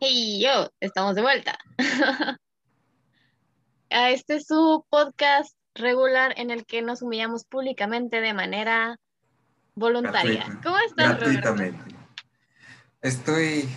[0.00, 1.58] Hey, yo, estamos de vuelta.
[3.90, 9.00] a este es su podcast regular en el que nos humillamos públicamente de manera
[9.74, 10.44] voluntaria.
[10.44, 10.60] Gratuita.
[10.62, 11.24] ¿Cómo estás, Roberto?
[11.24, 11.96] Gratuitamente.
[13.00, 13.68] Estoy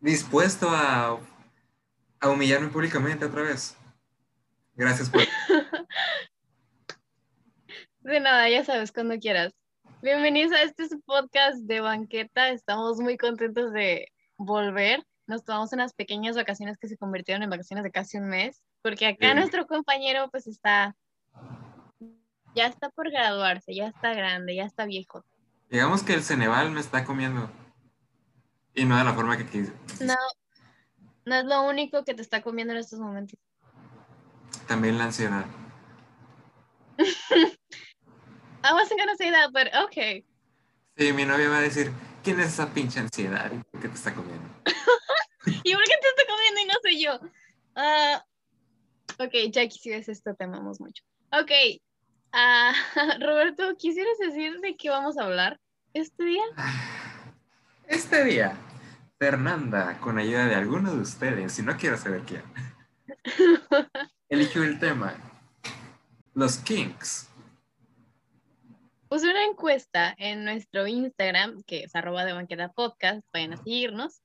[0.00, 1.18] dispuesto a,
[2.20, 3.74] a humillarme públicamente otra vez.
[4.74, 5.22] Gracias por...
[8.00, 9.54] De nada, ya sabes, cuando quieras.
[10.02, 12.50] Bienvenidos a este su podcast de banqueta.
[12.50, 15.02] Estamos muy contentos de volver.
[15.32, 19.06] Nos tomamos unas pequeñas vacaciones que se convirtieron en vacaciones de casi un mes, porque
[19.06, 19.34] acá Sí.
[19.34, 20.94] nuestro compañero pues está,
[22.54, 25.24] ya está por graduarse, ya está grande, ya está viejo.
[25.70, 27.50] Digamos que el Ceneval me está comiendo.
[28.74, 29.72] Y no de la forma que quise.
[30.04, 30.14] No,
[31.24, 33.38] no es lo único que te está comiendo en estos momentos.
[34.68, 35.46] También la ansiedad.
[36.98, 40.26] I wasn't gonna say that, but okay.
[40.98, 41.90] Sí, mi novia va a decir,
[42.22, 43.50] ¿quién es esa pinche ansiedad?
[43.50, 44.46] ¿Y por qué te está comiendo?
[45.64, 47.20] ¿Y por qué te está comiendo y no soy yo?
[47.74, 48.24] Ah,
[49.18, 51.02] ok, Jackie, si ves esto, te amamos mucho.
[51.32, 51.50] Ok,
[52.32, 52.72] ah,
[53.20, 55.58] Roberto, ¿quisieras decir de qué vamos a hablar
[55.94, 56.42] este día?
[57.88, 58.56] Este día,
[59.18, 62.42] Fernanda, con ayuda de alguno de ustedes, si no quiero saber quién,
[64.30, 65.14] eligió el tema.
[66.32, 67.28] Los kinks.
[69.10, 74.22] Puse una encuesta en nuestro Instagram, que es arroba de banqueta podcast, vayan a seguirnos,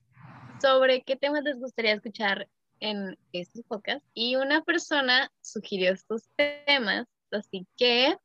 [0.60, 2.48] sobre qué temas les gustaría escuchar
[2.80, 4.06] en estos podcasts.
[4.14, 6.28] Y una persona sugirió estos
[6.66, 8.16] temas, así que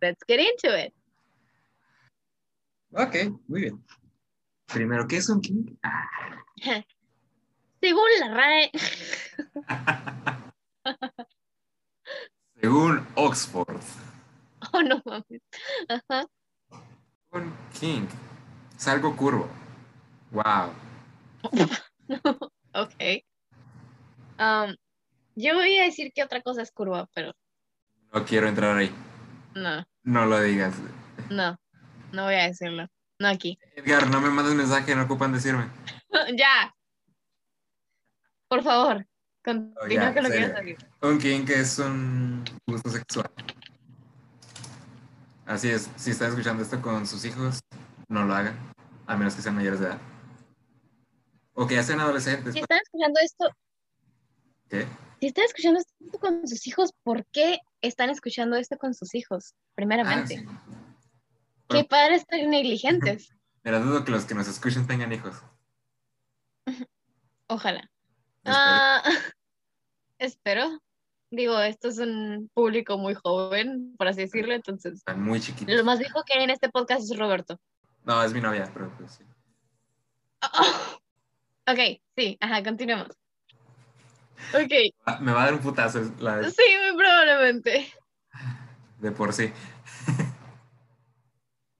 [0.00, 0.94] let's get into it.
[2.92, 3.16] Ok,
[3.46, 3.84] muy bien.
[4.66, 5.78] Primero, ¿qué es un kink?
[5.82, 6.06] Ah,
[7.80, 8.70] Según la RAE,
[12.60, 13.80] Según Oxford,
[14.72, 15.42] oh no mames,
[15.88, 16.26] ajá,
[17.30, 18.10] un kink
[18.76, 19.48] es algo curvo.
[20.32, 20.72] Wow.
[22.74, 22.94] ok.
[24.38, 24.74] Um,
[25.34, 27.32] yo voy a decir que otra cosa es curva, pero
[28.12, 28.90] No quiero entrar ahí.
[29.54, 30.74] no, No lo digas.
[31.30, 31.58] no,
[32.12, 32.86] no voy a decirlo,
[33.18, 33.58] no aquí.
[33.76, 35.68] Edgar, no me mandes mensaje, no ocupan decirme.
[36.36, 36.74] ya.
[38.48, 39.06] Por favor,
[39.44, 39.74] continúa
[40.10, 40.76] Oh, con lo que decir.
[41.02, 43.30] Un kink es un gusto sexual.
[45.46, 47.60] Así es, si están escuchando esto con sus hijos,
[48.08, 48.54] no lo hagan,
[49.06, 49.98] a menos que sean mayores de edad.
[51.60, 52.54] O que ya sean adolescentes.
[52.54, 53.50] Si están escuchando esto,
[54.68, 54.86] ¿Qué?
[55.18, 59.54] si están escuchando esto con sus hijos, ¿por qué están escuchando esto con sus hijos?
[59.54, 60.36] Ah, Primeramente.
[60.38, 60.46] sí.
[61.68, 63.30] Qué padres tan negligentes.
[63.62, 65.42] Pero dudo que los que nos escuchen tengan hijos.
[67.48, 67.90] Ojalá.
[68.44, 68.56] Espero.
[68.56, 69.02] Ah,
[70.18, 70.78] espero.
[71.32, 75.74] Digo, esto es un público muy joven, por así decirlo, entonces Están muy chiquitos.
[75.74, 77.60] lo más viejo que hay en este podcast es Roberto.
[78.04, 79.24] No, es mi novia, pero pues sí.
[81.70, 83.08] Ok, sí, ajá, continuemos.
[84.54, 87.92] Ok, Ah, Me va a dar un putazo la sí, muy probablemente.
[89.00, 89.52] de por sí.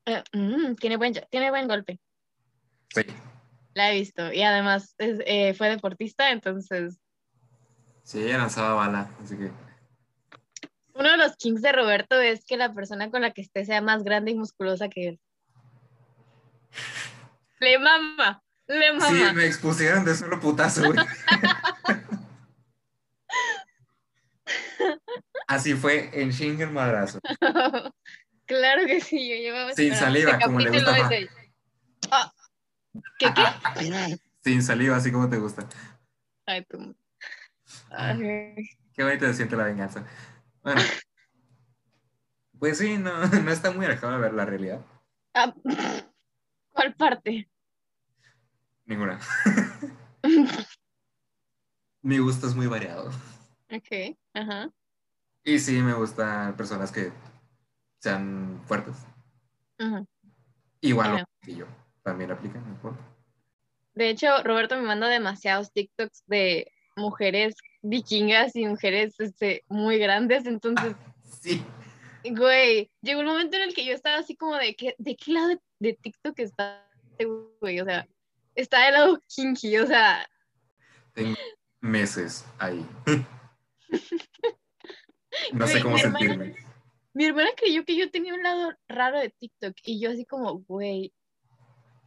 [0.07, 2.01] Eh, mm, tiene, buen, tiene buen golpe,
[2.95, 3.03] Sí.
[3.75, 4.33] la he visto.
[4.33, 6.99] Y además es, eh, fue deportista, entonces
[8.05, 9.51] Sí, ella lanzaba bala, así que.
[10.95, 13.83] uno de los kings de Roberto es que la persona con la que esté sea
[13.83, 15.21] más grande y musculosa que él.
[17.61, 19.33] Le mama, le Sí, mama.
[19.33, 20.99] me expusieron de solo putazo, güey.
[25.47, 27.21] Así fue en Shingen Madrazo.
[28.47, 30.95] claro que sí, yo llevaba Sin saliva, este como le gusta
[32.11, 32.33] Ah,
[33.19, 34.19] ¿Qué qué?
[34.45, 35.69] Sin saliva, así como te gusta.
[36.47, 36.97] Ay, tú.
[37.91, 38.55] Ay,
[38.95, 40.05] Qué bonito se siente la venganza.
[40.63, 40.81] Bueno.
[42.59, 44.81] Pues sí, no, no está muy alejado de ver la realidad.
[45.35, 45.55] ah,
[46.73, 47.49] ¿Cuál parte?
[48.89, 49.21] Ninguna.
[52.03, 53.11] Mi gusto es muy variado.
[53.71, 54.71] Ok, ajá.
[55.45, 57.13] Y sí, me gustan personas que
[58.01, 58.97] sean fuertes.
[60.81, 61.25] Igual Bueno.
[61.43, 61.67] que yo.
[62.03, 63.01] También aplican, no importa.
[63.95, 70.47] De hecho, Roberto me manda demasiados TikToks de mujeres vikingas y mujeres este, muy grandes,
[70.47, 70.95] entonces,
[71.43, 71.63] Sí.
[72.25, 75.33] güey, llegó un momento en el que yo estaba así como de, ¿qué, ¿de qué
[75.33, 77.27] lado de, de TikTok está este
[77.61, 77.81] güey?
[77.81, 78.09] O sea,
[78.63, 80.27] está del lado kinky, o sea,
[81.13, 81.37] Tengo
[81.81, 82.85] meses ahí.
[85.53, 86.57] No sé cómo mi hermana- sentirme.
[87.15, 90.59] mi hermana creyó que yo tenía un lado raro de TikTok y yo así como,
[90.61, 91.13] güey,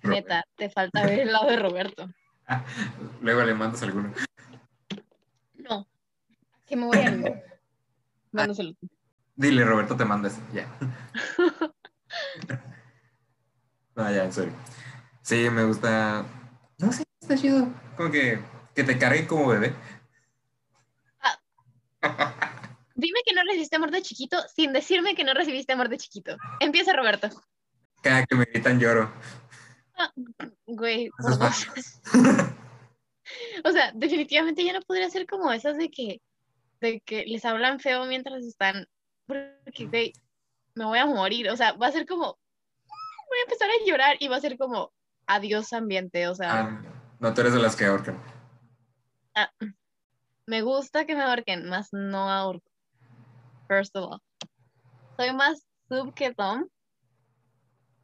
[0.03, 2.09] neta, te falta ver el lado de Roberto.
[3.21, 4.13] Luego le mandas alguno.
[5.53, 5.87] No,
[6.65, 7.43] que me voy a ir.
[8.31, 8.73] Mándaselo.
[9.35, 10.39] Dile, Roberto, te mandas.
[10.53, 10.67] Ya.
[13.95, 14.53] No, ya, en serio.
[15.21, 16.25] Sí, me gusta.
[17.31, 17.73] Está chido.
[17.95, 18.39] Como que,
[18.75, 19.73] que te carguen como bebé.
[22.93, 26.35] Dime que no recibiste amor de chiquito sin decirme que no recibiste amor de chiquito.
[26.59, 27.29] Empieza, Roberto.
[28.03, 29.13] Cada que me gritan lloro.
[29.97, 30.11] Ah,
[30.65, 31.31] güey, por.
[33.63, 36.21] O sea, definitivamente ya no podría ser como esas de que,
[36.81, 38.85] de que les hablan feo mientras están,
[39.25, 40.11] porque, güey,
[40.75, 41.49] me voy a morir.
[41.49, 44.57] O sea, va a ser como, voy a empezar a llorar y va a ser
[44.57, 44.91] como,
[45.27, 46.27] adiós ambiente.
[46.27, 48.17] O sea, Ah, no, tú eres de las que ahorcan.
[50.47, 52.69] me gusta que me ahorquen, más no ahorco.
[53.67, 54.21] First of all.
[55.17, 56.67] Soy más sub que dom,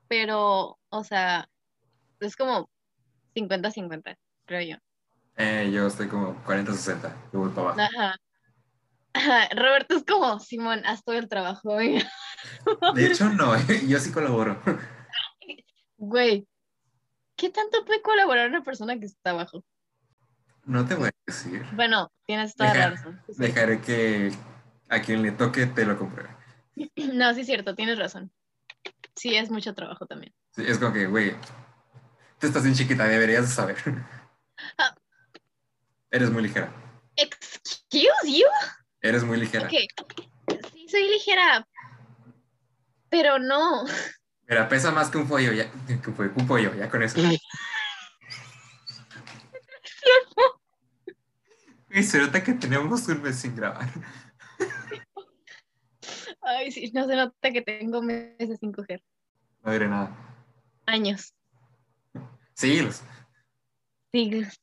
[0.07, 1.49] pero, o sea,
[2.19, 2.69] es como
[3.35, 4.77] 50-50, creo yo.
[5.35, 7.13] Eh, yo estoy como 40-60.
[7.33, 7.81] Yo voy para abajo.
[7.81, 8.15] Ajá.
[9.13, 11.75] Ajá, Roberto es como, Simón, haz todo el trabajo.
[11.75, 12.07] venga".
[12.93, 13.53] De hecho, no,
[13.87, 14.61] yo sí colaboro.
[15.97, 16.47] Güey,
[17.37, 19.63] ¿qué tanto puede colaborar una persona que está abajo?
[20.65, 21.65] No te voy a decir.
[21.73, 23.21] Bueno, tienes toda la razón.
[23.27, 23.41] sí, sí.
[23.41, 24.33] Dejaré que
[24.89, 26.35] a quien le toque te lo compruebe.
[27.13, 28.31] No, sí es cierto, tienes razón.
[29.15, 30.33] Sí, es mucho trabajo también.
[30.51, 31.35] Sí, es como que, güey,
[32.39, 33.77] tú estás bien chiquita, deberías de saber.
[34.77, 34.95] Ah.
[36.11, 36.71] Eres muy ligera.
[37.15, 38.45] Excuse you?
[39.01, 39.65] Eres muy ligera.
[39.67, 39.73] Ok,
[40.73, 41.67] sí, soy ligera,
[43.09, 43.85] pero no.
[44.47, 47.19] Mira, pesa más que un pollo, ya, que un pollo, un pollo, ya con eso.
[51.89, 53.89] Y se nota que tenemos un mes sin grabar.
[56.41, 59.03] Ay, sí, no se nota que tengo meses sin coger.
[59.63, 60.15] No diré nada.
[60.85, 61.33] Años,
[62.53, 63.03] Siglos.
[64.11, 64.61] siglos.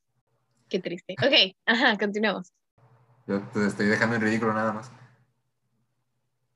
[0.68, 1.14] Qué triste.
[1.22, 2.52] Ok, ajá, continuemos.
[3.26, 4.90] Yo te estoy dejando en ridículo nada más.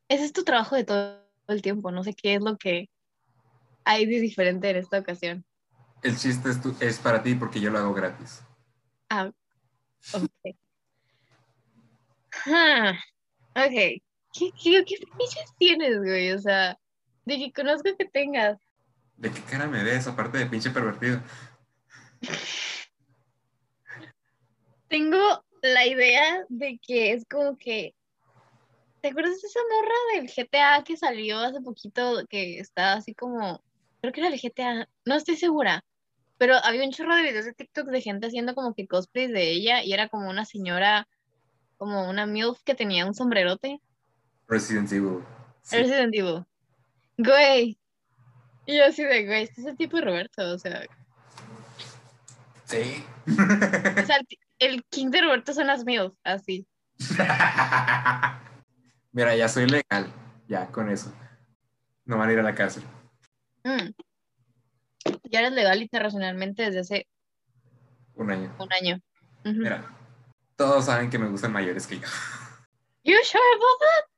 [0.09, 1.91] Ese es tu trabajo de todo el tiempo.
[1.93, 2.89] No sé qué es lo que
[3.89, 5.45] hay de diferente en esta ocasión.
[6.03, 8.43] El chiste es, tu- es para ti porque yo lo hago gratis.
[9.09, 9.33] Ah,
[10.13, 10.57] ok.
[12.47, 12.93] Ah,
[13.57, 14.03] ok.
[14.35, 14.97] ¿Qué, qué, qué
[15.59, 16.33] tienes, güey?
[16.33, 16.79] O sea,
[17.25, 18.59] de que conozco que tengas.
[19.17, 21.21] ¿De qué cara me ves aparte de pinche pervertido?
[24.89, 27.95] Tengo la idea de que es como que.
[29.01, 32.25] ¿Te acuerdas de esa morra del GTA que salió hace poquito?
[32.29, 33.63] Que estaba así como.
[34.01, 34.89] Creo que era el GTA.
[35.05, 35.85] No estoy segura.
[36.39, 39.51] Pero había un chorro de videos de TikTok de gente haciendo como que cosplays de
[39.51, 41.09] ella y era como una señora,
[41.77, 43.81] como una MILF que tenía un sombrerote.
[44.47, 45.25] Resident Evil.
[45.63, 45.77] Sí.
[45.79, 46.45] Resident Evil.
[47.17, 47.77] Güey.
[48.67, 50.83] Y yo así de, güey, este es el tipo de Roberto, o sea,
[52.67, 53.03] Sí.
[53.27, 54.27] o sea, el,
[54.59, 56.67] el king de Roberto son las MILF, así.
[59.13, 60.13] Mira, ya soy legal.
[60.49, 61.13] Ya, con eso.
[62.05, 62.83] No van a ir a la cárcel.
[63.65, 63.91] Mm.
[65.31, 67.09] Ya eres legal internacionalmente desde hace
[68.15, 68.55] Un año.
[68.59, 69.01] un año.
[69.45, 69.85] Mira,
[70.57, 72.07] todos saben que me gustan mayores que yo.
[73.05, 74.11] You sure about that?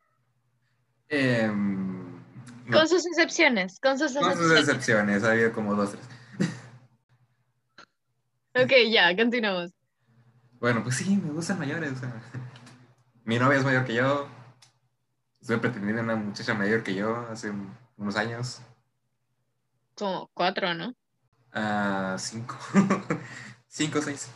[1.10, 2.20] Em,
[2.66, 4.68] no, Con sus excepciones, con sus con sus excepciones.
[4.68, 6.06] excepciones, ha habido como dos, tres.
[8.54, 9.70] Ok, ya, continuamos.
[10.58, 11.92] Bueno, pues sí, me gustan mayores.
[11.92, 12.12] o sea.
[13.24, 14.28] Mi novia es mayor que yo.
[15.40, 17.52] Estuve pretendiendo a una muchacha mayor que yo hace
[17.96, 18.60] unos años.
[20.00, 20.94] Como cuatro, ¿no?
[21.52, 22.56] Ah, cinco.
[23.68, 24.30] cinco seis.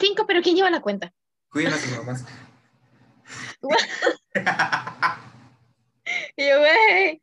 [0.00, 1.12] Cinco, pero ¿quién lleva la cuenta?
[1.50, 2.24] Cuiden a sus mamás.
[6.36, 7.22] Y yo, güey.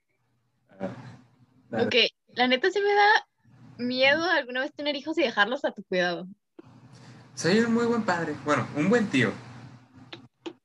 [1.70, 1.86] Dale.
[1.86, 1.96] Ok,
[2.36, 3.28] la neta sí me da
[3.78, 6.28] miedo alguna vez tener hijos y dejarlos a tu cuidado.
[7.36, 8.36] Soy un muy buen padre.
[8.46, 9.32] Bueno, un buen tío.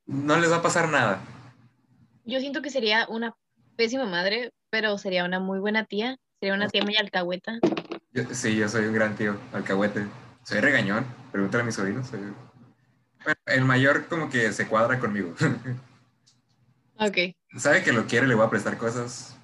[0.07, 1.21] No les va a pasar nada.
[2.25, 3.35] Yo siento que sería una
[3.77, 6.19] pésima madre, pero sería una muy buena tía.
[6.47, 7.59] Sería una tía muy alcahueta.
[8.13, 10.07] Yo- sí, yo soy un gran tío, alcahuete.
[10.45, 11.05] Soy regañón.
[11.33, 12.07] Pregúntale a mis sobrinos.
[12.07, 12.21] soy-
[13.25, 15.35] Bueno, el mayor como que se cuadra conmigo.
[16.99, 17.19] Ok.
[17.59, 19.37] sabe que lo quiere, le voy a prestar cosas.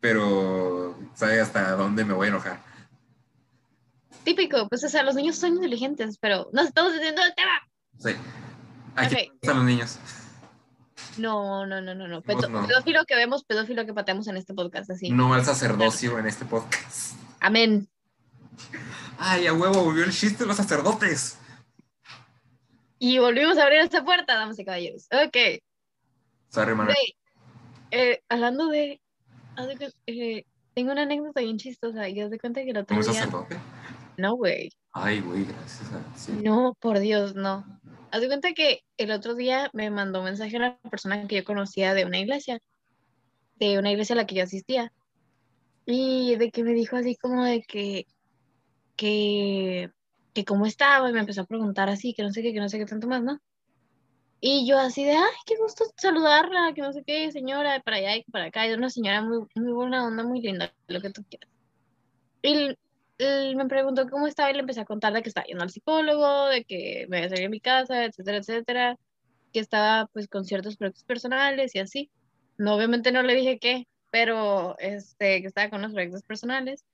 [0.00, 2.60] Pero sabe hasta dónde me voy a enojar.
[4.22, 7.58] Típico, pues o sea, los niños son inteligentes, pero nos estamos diciendo el tema.
[7.98, 8.10] Sí.
[8.96, 9.20] Aquí Ok.
[9.40, 9.98] están los niños.
[11.18, 12.22] No, no, no, no, no.
[12.22, 15.10] Pedófilo que vemos, pedófilo que pateamos en este podcast, así.
[15.10, 17.16] No al sacerdocio en este podcast.
[17.40, 17.88] Amén.
[19.18, 21.38] Ay, a huevo, volvió el chiste de los sacerdotes.
[22.98, 25.06] Y volvimos a abrir esta puerta, damas y caballeros.
[25.12, 25.60] Ok.
[26.50, 26.96] Sorry, Manuel.
[26.96, 27.16] Güey,
[27.90, 29.00] eh, hablando de,
[30.06, 30.44] eh,
[30.74, 33.58] tengo una anécdota bien chistosa y haz de cuenta que el otro ¿Un día, sacerdote?
[34.16, 35.82] no, güey, Ay, güey, gracias.
[35.92, 36.32] a- sí.
[36.42, 37.64] no, por Dios, no.
[38.10, 41.44] Haz de cuenta que el otro día me mandó un mensaje una persona que yo
[41.44, 42.60] conocía de una iglesia,
[43.56, 44.92] de una iglesia a la que yo asistía,
[45.86, 48.06] y de que me dijo así como de que,
[48.96, 49.90] que
[50.38, 52.68] que cómo estaba y me empezó a preguntar así, que no sé qué, que no
[52.68, 53.40] sé qué tanto más, ¿no?
[54.40, 58.16] Y yo así de, ay, qué gusto saludarla, que no sé qué, señora, para allá
[58.16, 58.64] y para acá.
[58.68, 61.50] Y una señora muy, muy buena onda, muy linda, lo que tú quieras.
[62.42, 62.76] Y
[63.18, 66.46] me preguntó cómo estaba y le empecé a contar de que estaba yendo al psicólogo,
[66.46, 68.96] de que me había salido de mi casa, etcétera, etcétera,
[69.52, 72.10] que estaba pues con ciertos proyectos personales y así.
[72.58, 76.84] No, obviamente no le dije qué, pero este, que estaba con los proyectos personales.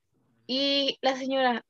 [0.47, 1.65] Y la señora,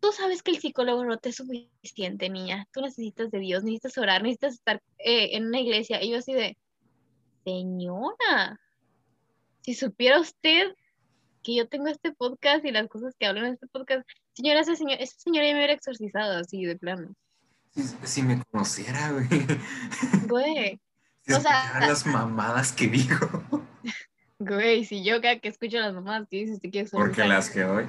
[0.00, 2.66] tú sabes que el psicólogo no te es suficiente, niña.
[2.72, 6.02] Tú necesitas de Dios, necesitas orar, necesitas estar eh, en una iglesia.
[6.02, 6.56] Y yo así de,
[7.44, 8.60] señora,
[9.62, 10.74] si supiera usted
[11.44, 14.74] que yo tengo este podcast y las cosas que hablo en este podcast, señora, esa
[14.74, 17.14] señora, esa señora ya me hubiera exorcizado así de plano.
[18.04, 19.28] Si, me conociera, güey.
[20.26, 20.80] Güey.
[21.28, 23.16] o sea, las mamadas que digo.
[24.40, 27.62] Güey, si yo cada que escucho las mamadas que dices, te quieres Porque las que
[27.62, 27.86] doy.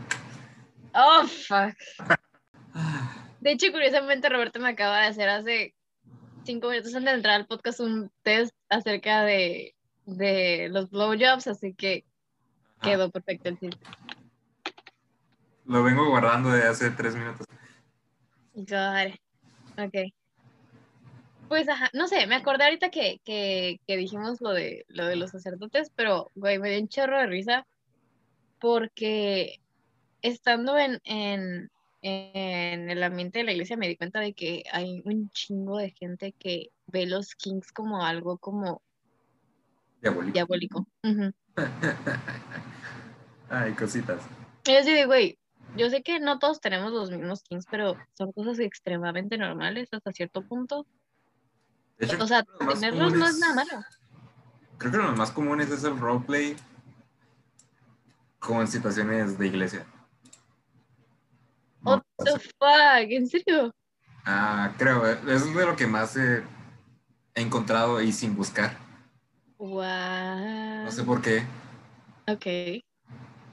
[0.94, 1.76] Oh, fuck.
[3.42, 5.76] De hecho, curiosamente, Roberto me acaba de hacer hace
[6.46, 11.74] cinco minutos antes de entrar al podcast un test acerca de, de los blowjobs, así
[11.74, 12.06] que
[12.82, 13.86] Quedó perfecto el chiste.
[15.66, 17.48] Lo vengo guardando de hace tres minutos.
[18.54, 19.14] God.
[19.78, 20.14] Ok.
[21.48, 25.16] Pues, ajá, no sé, me acordé ahorita que, que, que, dijimos lo de, lo de
[25.16, 27.68] los sacerdotes, pero, güey, me dio un chorro de risa
[28.60, 29.60] porque
[30.22, 31.70] estando en, en,
[32.02, 35.92] en el ambiente de la iglesia me di cuenta de que hay un chingo de
[35.92, 38.82] gente que ve los Kings como algo como
[40.02, 40.34] diabólico.
[40.34, 40.88] diabólico.
[43.50, 44.22] Ay, cositas.
[44.66, 45.38] Yo sí digo, güey,
[45.78, 50.12] yo sé que no todos tenemos los mismos kings, pero son cosas extremadamente normales hasta
[50.12, 50.86] cierto punto.
[52.20, 53.86] o sea, tenerlos no es nada malo.
[54.78, 56.56] Creo que lo más común es el roleplay
[58.40, 59.86] como en situaciones de iglesia.
[61.84, 63.74] What the fuck, ¿en serio?
[64.26, 66.44] Ah, creo, eh, es de lo que más he
[67.36, 68.85] encontrado y sin buscar.
[69.58, 70.84] Wow.
[70.84, 71.44] No sé por qué.
[72.28, 72.46] Ok.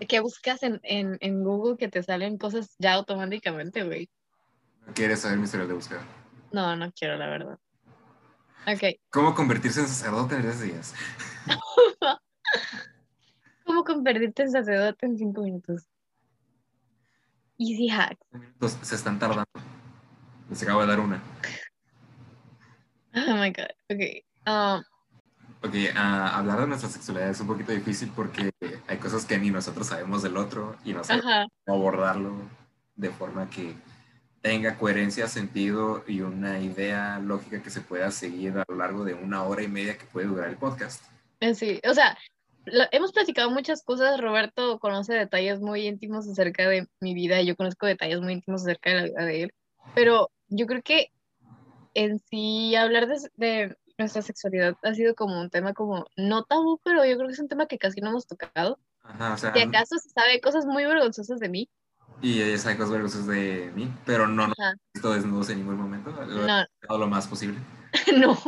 [0.09, 4.11] ¿Qué buscas en, en, en, Google que te salen cosas ya automáticamente, güey?
[4.87, 6.03] ¿No quieres saber mi historial de búsqueda?
[6.51, 7.59] No, no quiero, la verdad.
[8.67, 8.99] Ok.
[9.11, 10.95] ¿Cómo convertirse en sacerdote en 10 días?
[13.65, 15.89] ¿Cómo convertirte en sacerdote en 5 minutos?
[17.59, 18.19] Easy hack.
[18.33, 19.45] Minutos se están tardando.
[20.51, 21.23] Les acabo de dar una.
[23.15, 23.69] Oh my god.
[23.91, 24.25] Ok.
[24.47, 24.83] Um,
[25.65, 28.51] Ok, hablar de nuestra sexualidad es un poquito difícil porque
[28.89, 32.33] hay cosas que ni nosotros sabemos del otro y no sabemos cómo abordarlo
[32.97, 33.75] de forma que
[34.41, 39.15] tenga coherencia, sentido y una idea lógica que se pueda seguir a lo largo de
[39.15, 41.05] una hora y media que puede durar el podcast.
[41.39, 42.19] Eh, sí, o sea,
[42.91, 44.21] hemos platicado muchas cosas.
[44.21, 48.63] Roberto conoce detalles muy íntimos acerca de mi vida y yo conozco detalles muy íntimos
[48.63, 49.55] acerca de la vida de él.
[49.95, 51.13] Pero yo creo que
[51.95, 57.05] en sí hablar de nuestra sexualidad ha sido como un tema como no tabú, pero
[57.05, 58.79] yo creo que es un tema que casi no hemos tocado.
[59.03, 61.69] Ajá, o sea, acaso se sabe cosas muy vergonzosas de mí.
[62.21, 64.57] Y ella sabe cosas vergonzosas de mí, pero no nos
[64.95, 66.11] visto desnudos en ningún momento.
[66.11, 66.99] Lo no.
[66.99, 67.59] lo más posible.
[68.17, 68.39] no.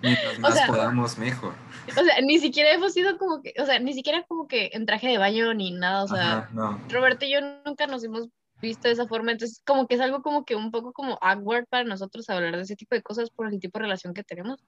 [0.00, 1.54] Mientras más podamos, mejor.
[1.96, 4.86] O sea, ni siquiera hemos sido como que, o sea, ni siquiera como que en
[4.86, 6.80] traje de baño ni nada, o sea, no.
[6.88, 8.28] Roberto y yo nunca nos hemos
[8.60, 11.66] visto de esa forma, entonces como que es algo como que un poco como awkward
[11.66, 14.64] para nosotros hablar de ese tipo de cosas por el tipo de relación que tenemos.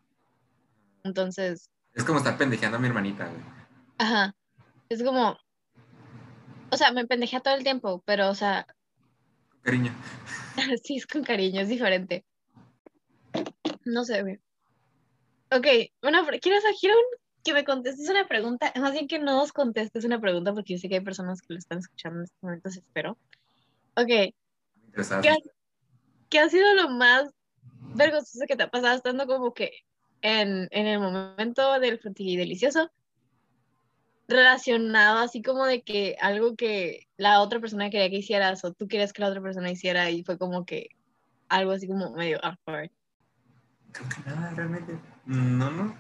[1.05, 1.71] Entonces...
[1.93, 3.43] Es como estar pendejeando a mi hermanita, güey.
[3.99, 4.35] Ajá.
[4.89, 5.39] Es como...
[6.71, 8.67] O sea, me pendejea todo el tiempo, pero, o sea...
[9.63, 9.95] Cariño.
[10.83, 12.25] sí, es con cariño, es diferente.
[13.85, 14.41] No sé, güey.
[15.51, 15.67] Ok,
[16.03, 16.97] bueno, quiero, quiero
[17.45, 20.79] que me contestes una pregunta, más bien que no nos contestes una pregunta, porque yo
[20.79, 23.19] sé que hay personas que lo están escuchando en este momento, espero.
[23.97, 24.35] Ok.
[25.23, 25.37] ¿Qué ha,
[26.29, 27.31] ¿Qué ha sido lo más
[27.95, 29.71] vergonzoso que te ha pasado estando como que
[30.25, 32.91] en, en el momento del delicioso
[34.27, 38.89] relacionado así como de que algo que la otra persona quería que hicieras o tú
[38.89, 40.89] querías que la otra persona hiciera y fue como que
[41.51, 42.91] algo así como medio awkward.
[43.93, 44.99] Creo que nada, realmente.
[45.27, 45.95] No, no.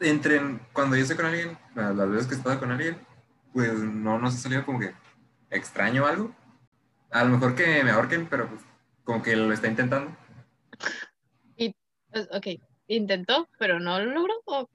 [0.00, 0.40] Entre
[0.72, 2.98] cuando yo estoy con alguien, las veces que he estado con alguien,
[3.52, 4.94] pues no nos ha salido como que
[5.50, 6.34] extraño algo.
[7.10, 8.62] A lo mejor que me ahorquen, pero pues
[9.04, 10.14] como que lo está intentando.
[11.56, 11.74] Y,
[12.10, 14.34] pues, ok, intentó, pero no lo logró.
[14.46, 14.68] ¿O,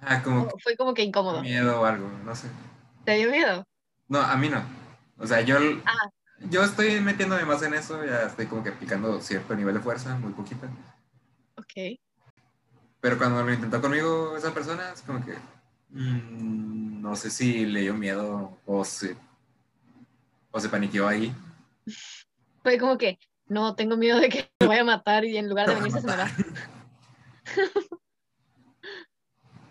[0.00, 1.42] ah, como fue como que incómodo?
[1.42, 2.48] Miedo o algo, no sé.
[3.04, 3.66] ¿Te dio miedo?
[4.08, 4.62] No, a mí no.
[5.18, 6.10] O sea, yo, ah.
[6.50, 10.14] yo estoy metiéndome más en eso, ya estoy como que aplicando cierto nivel de fuerza,
[10.16, 10.68] muy poquita.
[11.56, 11.98] Ok.
[13.00, 15.34] Pero cuando lo intentó conmigo esa persona, es como que
[15.90, 19.16] mm, no sé si le dio miedo o se,
[20.50, 21.34] o se paniqueó ahí.
[22.62, 25.68] Fue como que, no, tengo miedo de que me vaya a matar y en lugar
[25.68, 26.28] de venirse se me va.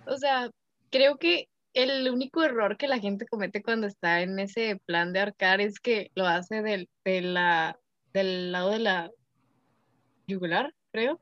[0.06, 0.50] o sea,
[0.90, 5.20] creo que el único error que la gente comete cuando está en ese plan de
[5.20, 7.78] arcar es que lo hace del, de la,
[8.14, 9.12] del lado de la
[10.26, 11.20] yugular, creo.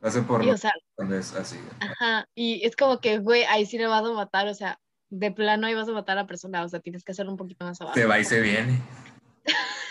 [0.00, 1.58] Lo hace por y, o sea, cuando es así.
[1.80, 4.80] Ajá, y es como que, güey, ahí sí le vas a matar, o sea,
[5.10, 7.38] de plano ahí vas a matar a la persona, o sea, tienes que hacerlo un
[7.38, 7.94] poquito más abajo.
[7.94, 8.80] Se va y se viene.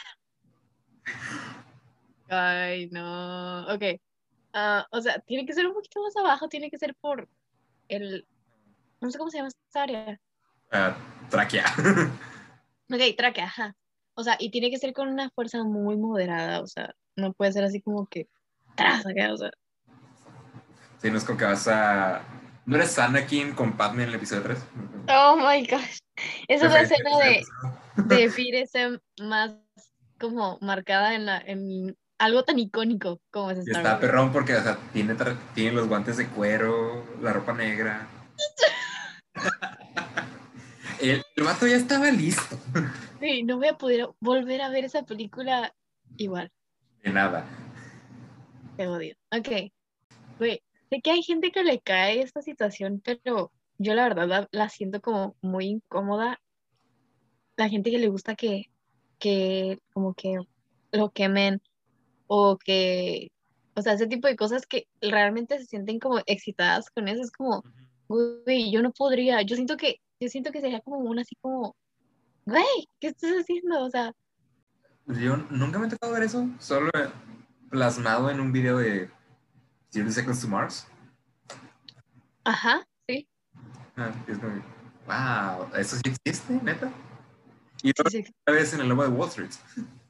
[2.29, 3.67] Ay, no.
[3.73, 4.01] Ok.
[4.53, 7.27] Ah, o sea, tiene que ser un poquito más abajo, tiene que ser por
[7.87, 8.27] el.
[8.99, 10.19] No sé cómo se llama esta área.
[10.71, 11.65] Uh, tráquea.
[12.89, 13.75] ok, tráquea, ajá.
[14.13, 17.53] O sea, y tiene que ser con una fuerza muy moderada, o sea, no puede
[17.53, 18.27] ser así como que.
[18.75, 19.51] Tras, o sea.
[21.01, 22.21] Sí, no es como que vas a.
[22.65, 24.65] ¿No eres Anakin con Padme en el episodio 3?
[25.09, 25.97] Oh my gosh.
[26.47, 27.43] Esa es la escena de,
[28.15, 29.55] de Fear más
[30.19, 34.61] como marcada en, la, en algo tan icónico como es Star Está perrón porque o
[34.61, 35.15] sea, tiene,
[35.55, 38.07] tiene los guantes de cuero, la ropa negra.
[41.01, 42.59] el, el, vato ya estaba listo.
[43.19, 45.73] Sí, no voy a poder volver a ver esa película
[46.17, 46.51] igual.
[47.03, 47.43] De nada.
[48.77, 49.15] Te odio.
[49.31, 49.71] Ok.
[50.37, 50.61] Güey,
[50.91, 54.69] sé que hay gente que le cae esta situación, pero yo la verdad la, la
[54.69, 56.39] siento como muy incómoda.
[57.57, 58.69] La gente que le gusta que,
[59.17, 60.37] que como que
[60.91, 61.63] lo quemen
[62.33, 63.29] o que,
[63.75, 67.29] o sea, ese tipo de cosas que realmente se sienten como excitadas con eso, es
[67.29, 67.61] como,
[68.07, 71.75] güey, yo no podría, yo siento que, yo siento que sería como una así como,
[72.45, 73.83] güey, ¿qué estás haciendo?
[73.83, 74.13] O sea.
[75.07, 76.89] Yo nunca me he tocado ver eso, solo
[77.69, 79.09] plasmado en un video de
[79.89, 80.87] 30 Seconds to Mars.
[82.45, 83.27] Ajá, sí.
[83.97, 84.53] Ah, es como,
[85.05, 86.89] wow, eso sí existe, neta.
[87.83, 88.09] Y otra
[88.53, 89.51] vez en el lobo de Wall Street.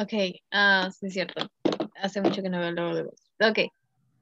[0.00, 0.12] Ok,
[0.50, 1.50] ah, sí es cierto.
[1.96, 3.20] Hace mucho que no veo el logo de voz.
[3.38, 3.70] Ok,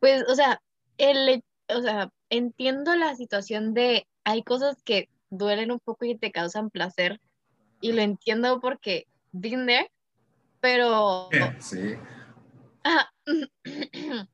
[0.00, 0.60] pues, o sea,
[0.96, 6.32] el, o sea, entiendo la situación de hay cosas que duelen un poco y te
[6.32, 7.20] causan placer
[7.80, 9.88] y lo entiendo porque been there,
[10.60, 11.94] pero sí.
[12.82, 13.08] Ah,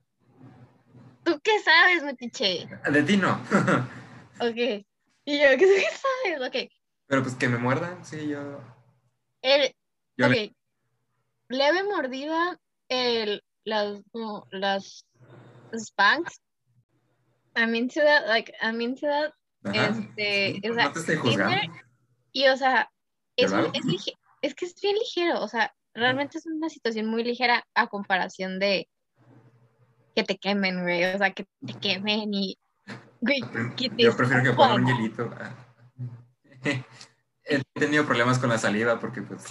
[1.24, 2.66] ¿Tú qué sabes, metiche?
[2.90, 3.33] De ti no.
[4.40, 4.87] ok.
[5.26, 6.40] Y yo, ¿qué sabes?
[6.48, 6.70] Ok.
[7.07, 8.62] Pero pues que me muerdan, sí, yo.
[9.42, 9.74] El,
[10.22, 10.54] ok
[11.48, 15.07] leve mordida, el, las, no, las
[15.72, 16.40] spanks.
[17.54, 19.35] A mí se da, like, a mí se da,
[19.72, 21.74] este, o sea, no
[22.33, 22.90] y o sea,
[23.37, 27.64] es, es, es, que es bien ligero, o sea, realmente es una situación muy ligera
[27.74, 28.88] a comparación de
[30.16, 32.59] que te quemen, güey, o sea, que te quemen y,
[33.20, 33.40] güey,
[33.76, 35.30] que te Yo prefiero que pongan un hielito.
[37.46, 39.44] He tenido problemas con la saliva porque, pues,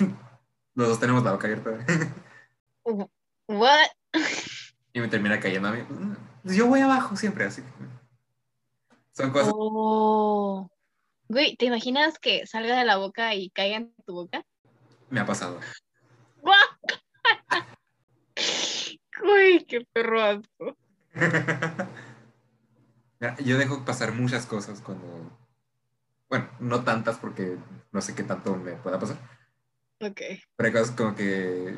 [0.76, 1.86] los dos tenemos la boca abierta.
[3.48, 3.88] What?
[4.94, 5.80] Y me termina cayendo a mí.
[6.44, 7.64] Pues yo voy abajo siempre, así.
[9.12, 9.54] Son cosas.
[9.56, 10.70] Oh.
[11.30, 14.46] Güey, ¿te imaginas que salga de la boca y caiga en tu boca?
[15.10, 15.60] Me ha pasado.
[19.24, 20.78] Uy, qué perro asco.
[23.46, 25.32] Yo dejo pasar muchas cosas cuando.
[26.30, 27.58] Bueno, no tantas porque
[27.92, 29.18] no sé qué tanto me pueda pasar.
[30.00, 30.22] Ok.
[30.56, 31.78] Pero hay cosas como que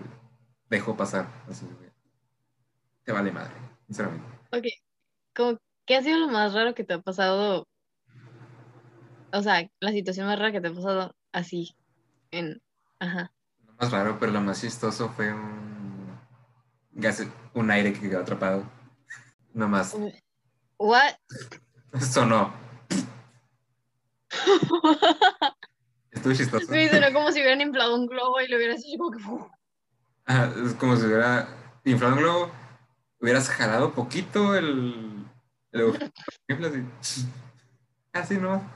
[0.69, 1.27] dejo pasar.
[1.49, 1.67] Así,
[3.03, 3.53] te vale madre,
[3.85, 4.27] sinceramente.
[4.51, 4.65] Ok.
[5.85, 7.67] ¿Qué ha sido lo más raro que te ha pasado?
[9.31, 11.75] O sea, la situación más rara que te ha pasado así.
[12.31, 12.61] En.
[12.99, 13.31] Ajá.
[13.65, 16.17] Lo más raro, pero lo más chistoso fue un.
[16.93, 18.63] Gas, un aire que quedó atrapado.
[19.53, 19.95] No más.
[20.77, 21.15] ¿What?
[21.99, 22.53] Sonó.
[26.25, 26.73] Estuvo chistoso.
[26.73, 30.65] Sí, sonó como si hubieran inflado un globo y lo hubieras hecho como que.
[30.65, 31.47] es como si hubiera
[31.83, 32.51] inflado un globo,
[33.21, 35.25] hubieras jalado poquito el.
[35.71, 35.95] el
[36.99, 37.27] así.
[38.13, 38.67] así no.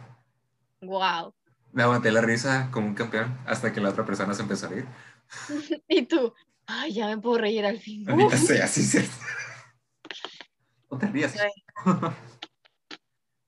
[0.81, 1.33] Wow.
[1.71, 4.69] Me aguanté la risa como un campeón hasta que la otra persona se empezó a
[4.69, 4.85] reír.
[5.87, 6.33] y tú,
[6.67, 8.05] ay, ya me puedo reír al fin.
[8.05, 9.09] Ya sé, así es.
[10.91, 11.35] No te rías.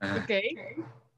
[0.01, 0.31] Ok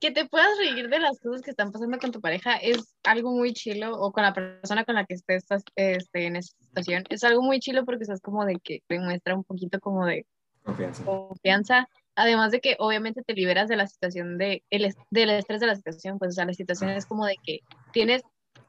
[0.04, 3.32] que te puedas reír de las cosas que están pasando con tu pareja es algo
[3.32, 5.46] muy chilo, o con la persona con la que estés
[5.78, 9.46] este, en esa situación, es algo muy chilo porque estás como de que demuestra un
[9.46, 10.26] poquito como de
[10.62, 11.06] confianza.
[11.06, 11.90] confianza.
[12.16, 15.76] Además de que obviamente te liberas de la situación de, el, del estrés de la
[15.78, 17.60] situación, pues o sea, la situación es como de que
[17.94, 18.24] tienes,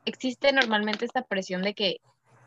[0.04, 1.96] existe normalmente esta presión de que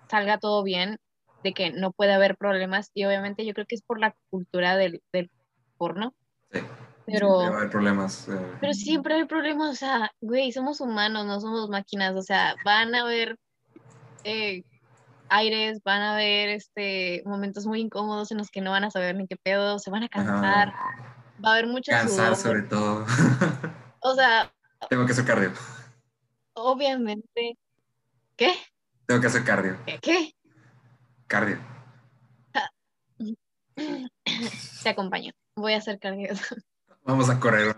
[0.09, 0.97] salga todo bien,
[1.43, 4.77] de que no puede haber problemas y obviamente yo creo que es por la cultura
[4.77, 5.29] del, del
[5.77, 6.15] porno.
[6.53, 6.59] Sí.
[7.07, 8.27] Pero, siempre hay problemas.
[8.27, 8.57] Eh.
[8.59, 12.93] Pero siempre hay problemas, o sea, güey, somos humanos, no somos máquinas, o sea, van
[12.93, 13.39] a haber
[14.25, 14.63] eh,
[15.29, 19.15] aires, van a haber este, momentos muy incómodos en los que no van a saber
[19.15, 20.73] ni qué pedo, se van a cansar,
[21.43, 23.05] va a haber mucho Cansar sobre todo.
[24.01, 24.51] o sea...
[24.89, 25.53] Tengo que hacer cardio.
[26.55, 27.57] Obviamente.
[28.35, 28.53] ¿Qué?
[29.05, 29.77] Tengo que hacer cardio.
[30.01, 30.35] ¿Qué?
[31.27, 31.57] Cardio.
[34.83, 35.31] Te acompaño.
[35.55, 36.33] Voy a hacer cardio.
[37.07, 37.73] Vamos a correr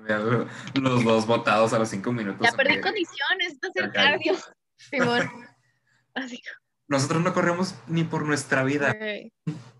[0.74, 2.42] los dos botados a los cinco minutos.
[2.42, 4.34] Ya perdí condiciones, a hacer cardio.
[4.76, 5.30] Simón.
[6.15, 6.42] Así.
[6.88, 8.96] Nosotros no corremos ni por nuestra vida.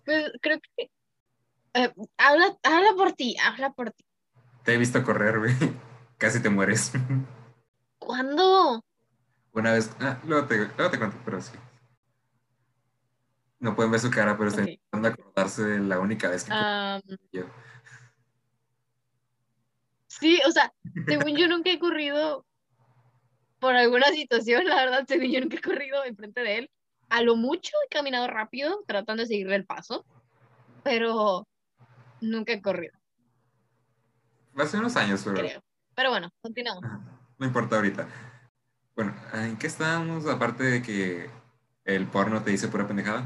[0.06, 0.92] Pues creo que.
[1.74, 4.06] Eh, habla, habla por ti, habla por ti.
[4.64, 5.56] Te he visto correr, güey.
[6.20, 6.92] Casi te mueres.
[7.98, 8.86] ¿Cuándo?
[9.52, 9.90] Una vez.
[10.00, 11.54] Ah, luego, te, luego te cuento, pero sí.
[13.58, 16.52] No pueden ver su cara, pero estoy intentando acordarse de la única vez que.
[17.32, 17.46] yo.
[20.20, 20.74] Sí, o sea,
[21.08, 22.46] según yo nunca he corrido
[23.60, 26.72] por alguna situación, la verdad, según yo nunca he corrido enfrente de él.
[27.10, 30.06] A lo mucho he caminado rápido tratando de seguirle el paso,
[30.84, 31.48] pero
[32.22, 32.94] nunca he corrido.
[34.56, 35.38] Hace unos años, pero...
[35.38, 35.64] Creo.
[35.96, 36.84] Pero bueno, continuamos.
[37.38, 38.08] No importa ahorita.
[38.96, 40.28] Bueno, ¿en qué estábamos?
[40.28, 41.30] Aparte de que
[41.86, 43.24] el porno te dice pura pendejada.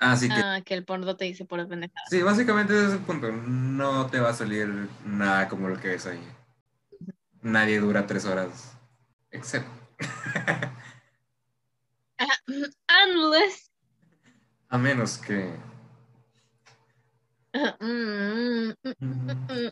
[0.00, 0.34] Ah, sí que...
[0.34, 2.06] Ah, que el porno te dice pura pendejada.
[2.08, 3.30] Sí, básicamente ese punto.
[3.30, 6.26] No te va a salir nada como lo que ves ahí.
[7.42, 8.72] Nadie dura tres horas.
[9.30, 9.70] Excepto.
[13.04, 13.70] unless.
[14.70, 15.52] A menos que.
[17.52, 19.70] Mm, mm, mm,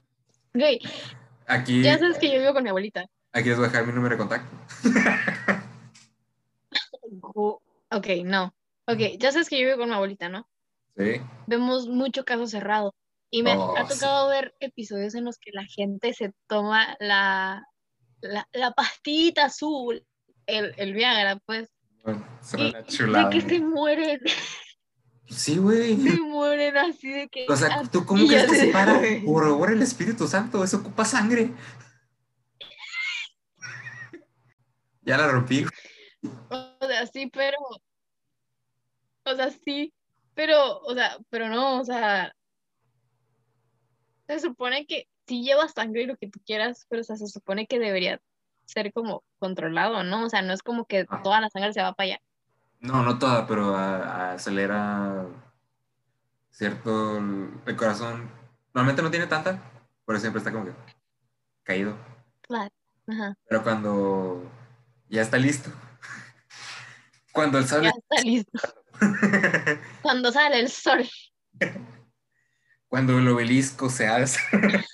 [1.47, 1.83] Aquí.
[1.83, 3.07] Ya sabes que yo vivo con mi abuelita.
[3.33, 4.57] Aquí les voy a dejar mi número de contacto.
[7.91, 8.53] ok, no.
[8.89, 10.49] Ok, ya sabes que yo vivo con mi abuelita, ¿no?
[10.97, 11.21] Sí.
[11.47, 12.95] Vemos mucho caso cerrado.
[13.31, 17.63] Y me oh, ha tocado ver episodios en los que la gente se toma la,
[18.23, 20.03] la, la pastita azul,
[20.47, 21.69] el, el Viagra, pues,
[22.05, 24.21] de que se mueren.
[25.29, 25.97] Sí, güey.
[26.01, 27.45] Se mueren así de que.
[27.49, 28.99] O sea, ¿tú cómo crees que se para?
[29.27, 31.53] Por el Espíritu Santo, eso ocupa sangre.
[35.03, 35.67] ya la rompí.
[36.49, 37.59] O sea, sí, pero.
[39.31, 39.93] O sea, sí,
[40.35, 42.33] pero, o sea, pero no, o sea.
[44.27, 47.27] Se supone que sí lleva sangre y lo que tú quieras, pero o sea, se
[47.27, 48.21] supone que debería
[48.67, 50.27] ser como controlado, ¿no?
[50.27, 51.23] O sea, no es como que ah.
[51.23, 52.21] toda la sangre se va para allá.
[52.81, 55.27] No, no toda, pero acelera
[56.51, 58.31] cierto el corazón.
[58.75, 59.63] Normalmente no tiene tanta,
[60.05, 60.73] pero siempre está como que
[61.63, 61.97] caído.
[62.43, 62.71] Claro.
[63.07, 63.37] Ajá.
[63.49, 64.43] Pero cuando
[65.09, 65.71] ya está listo.
[67.33, 67.83] Cuando el sol.
[67.83, 68.78] Ya está listo.
[70.03, 71.09] cuando sale el sol.
[72.89, 74.41] Cuando el obelisco se alza.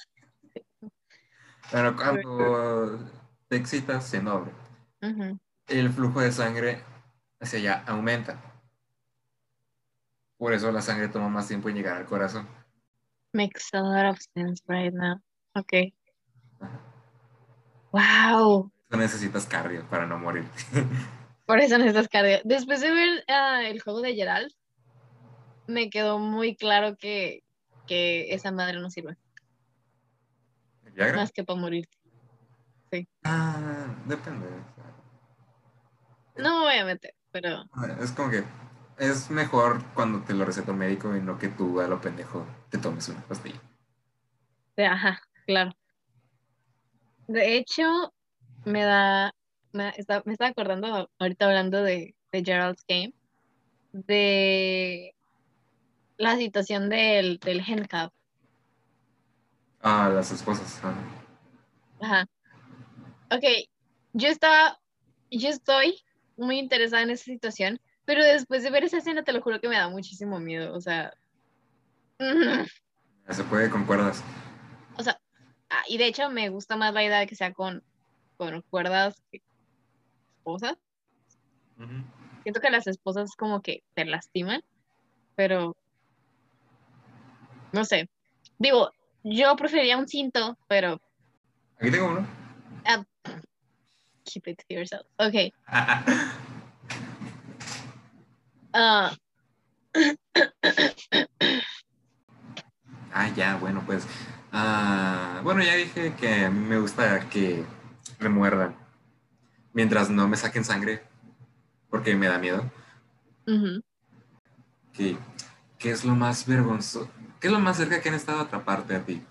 [1.70, 3.10] Pero cuando
[3.48, 4.52] te excitas siendo hombre,
[5.68, 6.82] el flujo de sangre
[7.40, 8.40] hacia allá aumenta.
[10.36, 12.46] Por eso la sangre toma más tiempo en llegar al corazón.
[13.32, 15.20] Makes a lot of sense right now.
[15.54, 15.92] Ok.
[17.92, 18.70] Wow.
[18.90, 20.44] No necesitas cardio para no morir.
[21.46, 22.40] Por eso necesitas cardio.
[22.44, 24.52] Después de ver ah, el juego de Gerald,
[25.66, 27.42] me quedó muy claro que,
[27.86, 29.16] que esa madre no sirve.
[31.14, 31.88] Más que para morir.
[33.24, 34.46] Ah, depende.
[36.36, 37.64] No me voy a meter, pero.
[38.00, 38.44] Es como que
[38.98, 42.46] es mejor cuando te lo receta un médico y no que tú a lo pendejo
[42.70, 43.60] te tomes una pastilla.
[44.76, 45.72] Ajá, claro.
[47.26, 48.12] De hecho,
[48.64, 49.32] me da.
[49.74, 53.12] Me, está, me estaba acordando ahorita hablando de, de Gerald's Game,
[53.92, 55.14] de
[56.16, 58.12] la situación del, del handcuff.
[59.82, 60.80] Ah, las esposas.
[62.00, 62.26] Ajá
[63.30, 63.44] ok,
[64.12, 64.78] yo estaba,
[65.30, 66.02] yo estoy
[66.36, 69.68] muy interesada en esa situación, pero después de ver esa escena te lo juro que
[69.68, 71.12] me da muchísimo miedo, o sea...
[73.30, 74.22] Se puede con cuerdas.
[74.98, 75.18] O sea,
[75.70, 77.82] ah, y de hecho me gusta más la idea de que sea con,
[78.36, 79.42] con cuerdas que
[80.44, 80.76] esposas.
[82.42, 84.62] Siento que las esposas como que te lastiman,
[85.34, 85.74] pero
[87.72, 88.08] no sé.
[88.58, 88.90] Digo,
[89.22, 91.00] yo preferiría un cinto, pero...
[91.80, 92.26] Aquí tengo uno.
[92.84, 93.02] Ah,
[94.24, 95.06] keep it to yourself.
[95.18, 95.52] Okay.
[98.74, 99.08] Uh,
[103.12, 104.06] ah, ya, bueno, pues.
[104.52, 107.64] Uh, bueno, ya dije que a mí me gusta que
[108.20, 108.83] remuerdan.
[109.74, 111.02] Mientras no me saquen sangre,
[111.90, 112.70] porque me da miedo.
[114.94, 115.18] ¿Qué,
[115.78, 117.10] ¿Qué es lo más vergonzoso?
[117.40, 119.22] ¿Qué es lo más cerca que han estado a atraparte a ti?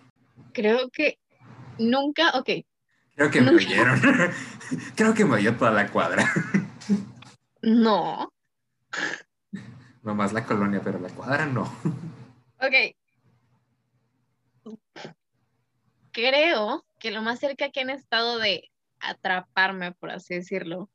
[0.53, 1.17] Creo que
[1.79, 2.49] nunca, ok,
[3.15, 4.01] Creo que me oyeron.
[4.95, 6.31] Creo que me oyó toda la cuadra.
[7.61, 8.33] No.
[10.03, 11.63] Nomás la colonia, pero la cuadra no.
[12.59, 12.95] Ok.
[16.11, 18.71] Creo que lo más cerca que han estado de
[19.03, 20.89] atraparme, por así decirlo,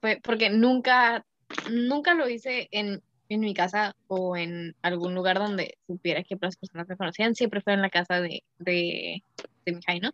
[0.00, 1.24] fue porque nunca,
[1.70, 6.56] nunca lo hice en, en mi casa o en algún lugar donde supiera que las
[6.56, 9.22] personas me conocían, siempre fue en la casa de, de,
[9.64, 10.10] de mi hija, ¿no?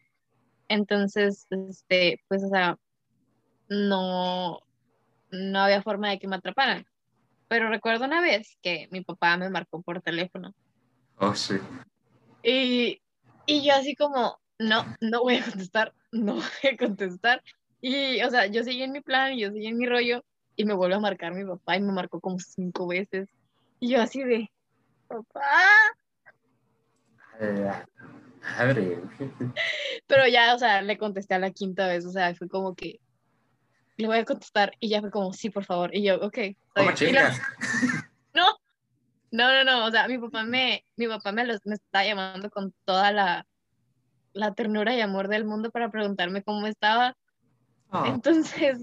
[0.69, 2.79] Entonces, este, pues, o sea,
[3.69, 4.61] no,
[5.31, 6.87] no había forma de que me atraparan.
[7.49, 10.53] Pero recuerdo una vez que mi papá me marcó por teléfono.
[11.19, 11.57] Oh, sí.
[12.43, 13.01] Y,
[13.47, 17.43] y yo así como, no, no voy a contestar, no voy a contestar.
[17.81, 20.25] Y, o sea, yo seguí en mi plan, yo seguí en mi rollo,
[20.57, 23.29] y me vuelve a marcar mi papá y me marcó como cinco veces.
[23.79, 24.51] Y yo así de,
[25.07, 25.43] papá.
[28.41, 29.03] Madre.
[30.07, 33.01] Pero ya, o sea, le contesté a la quinta vez, o sea, fue como que
[33.99, 35.95] le voy a contestar y ya fue como, sí, por favor.
[35.95, 36.39] Y yo, ok.
[36.75, 37.41] ¿Cómo chingas?
[38.35, 38.45] No,
[39.31, 42.51] no, no, no, o sea, mi papá me, mi papá me, los, me está llamando
[42.51, 43.47] con toda la,
[44.37, 47.17] la ternura y amor del mundo para preguntarme cómo estaba.
[47.91, 48.79] Oh, Entonces,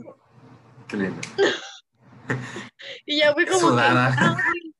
[0.87, 1.21] qué lindo.
[3.05, 4.13] y ya fui como Sudada.
[4.17, 4.73] "Ah, sí".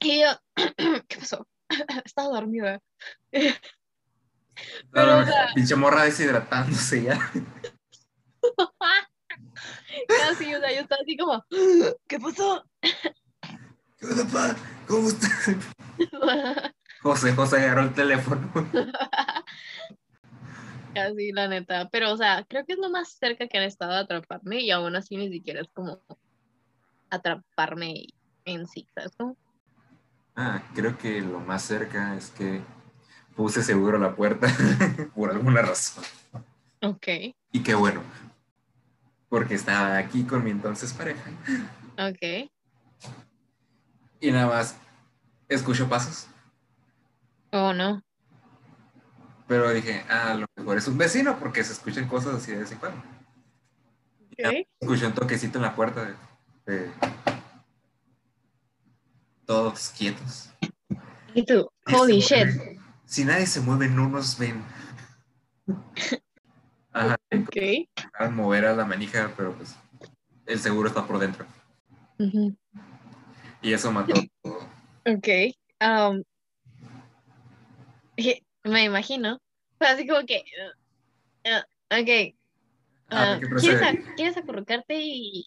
[0.00, 0.28] y yo,
[1.08, 1.46] ¿qué pasó?
[2.04, 2.80] Estaba dormida.
[4.92, 7.18] Pero, o sea, Pinche morra deshidratándose ya.
[10.06, 11.42] casi, o sea, yo estaba así como,
[12.06, 12.62] ¿qué pasó?
[13.98, 14.56] ¿Qué onda, pa?
[14.86, 15.56] ¿Cómo estás?
[17.02, 18.50] José, José agarró el teléfono.
[20.94, 21.88] Casi, la neta.
[21.90, 24.70] Pero, o sea, creo que es lo más cerca que han estado de atraparme y
[24.70, 26.02] aún así ni siquiera es como
[27.10, 28.06] atraparme
[28.44, 29.12] en sí, ¿sabes?
[29.16, 29.36] cómo?
[30.34, 32.62] Ah, creo que lo más cerca es que
[33.36, 34.48] puse seguro la puerta
[35.14, 36.04] por alguna razón.
[36.82, 37.06] Ok,
[37.52, 38.02] Y qué bueno,
[39.28, 41.30] porque estaba aquí con mi entonces pareja
[41.98, 42.50] ok.
[44.20, 44.76] y nada más
[45.48, 46.28] escucho pasos,
[47.52, 48.02] Oh, no.
[49.48, 52.58] pero dije, ah, a lo mejor es un vecino porque se escuchan cosas así de
[52.58, 52.98] vez en cuando.
[54.32, 54.66] Ok.
[54.80, 56.14] Escuché un toquecito en la puerta de,
[56.72, 56.90] de-
[59.44, 60.50] todos quietos.
[61.34, 62.46] Y tú, holy shit.
[62.46, 62.80] mueve.
[63.04, 64.62] Si nadie se mueve, no nos ven.
[66.92, 67.56] Ajá, Ok.
[68.18, 69.74] a mover a la manija, pero pues
[70.46, 71.44] el seguro está por dentro.
[73.62, 74.58] Y eso mató todo.
[75.06, 75.28] Ok.
[75.80, 76.22] um,
[78.64, 79.38] me imagino.
[79.78, 80.42] Así como que.
[81.46, 82.34] uh, uh, ok.
[83.12, 85.46] Ah, ¿qué ¿quieres, ac- ¿Quieres acurrucarte y.?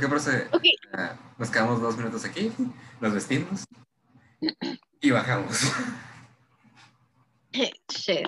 [0.00, 0.48] ¿Qué procede?
[0.52, 0.62] Ok.
[0.94, 2.52] Ah, nos quedamos dos minutos aquí,
[3.00, 3.64] nos vestimos
[5.00, 5.58] y bajamos.
[7.88, 8.26] Shit.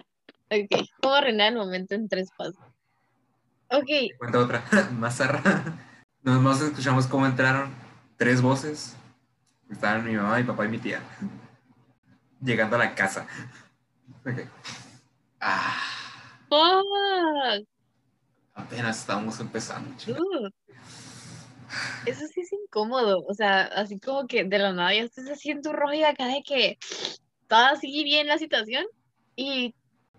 [0.50, 0.88] Ok.
[1.02, 2.56] ¿Cómo arruinar el momento en tres pasos?
[3.70, 3.88] Ok.
[4.18, 4.64] Cuenta otra,
[4.98, 5.42] más zarra.
[6.22, 7.74] Nos escuchamos cómo entraron
[8.16, 8.96] tres voces.
[9.70, 11.00] Estaban mi mamá, mi papá y mi tía.
[12.44, 13.26] Llegando a la casa.
[15.46, 15.76] Ah,
[16.48, 17.66] Fuck.
[18.54, 19.94] apenas estábamos empezando.
[22.06, 25.70] Eso sí es incómodo, o sea, así como que de la nada ya estás haciendo
[25.70, 26.78] tu rollo acá de que
[27.46, 28.86] todo sigue bien la situación
[29.36, 29.74] y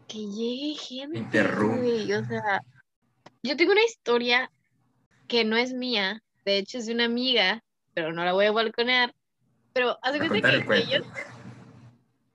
[0.08, 2.16] que llegue gente, Interrumpe.
[2.16, 2.62] o sea,
[3.42, 4.52] yo tengo una historia
[5.28, 7.64] que no es mía, de hecho es de una amiga,
[7.96, 9.14] pero no la voy a balconear,
[9.74, 10.88] pero a cuenta que el cuento.
[10.88, 11.02] ella,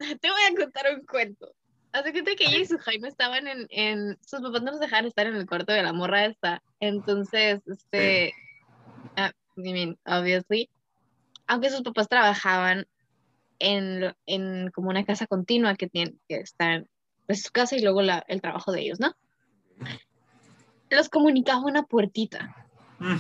[0.20, 1.52] te voy a contar un cuento.
[1.92, 4.80] Haz de cuenta que ella y su Jaime estaban en, en, sus papás no nos
[4.80, 8.32] dejaban estar en el cuarto de la morra esta, entonces, este,
[9.16, 10.70] ah, I mean, obviously,
[11.48, 12.86] aunque sus papás trabajaban
[13.58, 16.86] en, en como una casa continua que tienen, que están,
[17.26, 19.14] pues su casa y luego la, el trabajo de ellos, ¿no?
[20.90, 22.54] Los comunicaba una puertita.
[23.00, 23.16] Mm,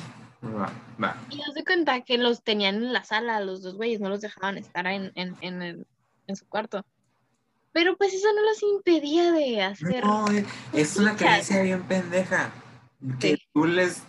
[0.56, 1.16] Va, va.
[1.30, 4.86] Y cuenta que los tenían en la sala, los dos güeyes, no los dejaban estar
[4.86, 5.86] en, en, en, el-
[6.30, 6.84] en su cuarto.
[7.72, 10.04] Pero pues eso no los impedía de hacer.
[10.04, 12.50] No, eh, es una creencia bien pendeja.
[13.20, 13.46] Que Sí.
[13.52, 14.02] tú les.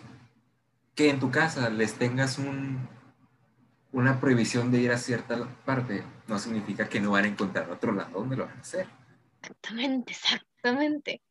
[0.95, 2.89] Que en tu casa les tengas un.
[3.93, 7.91] Una prohibición de ir a cierta parte no significa que no van a encontrar otro
[7.91, 8.87] lado donde lo van a hacer.
[9.41, 11.21] Exactamente, exactamente.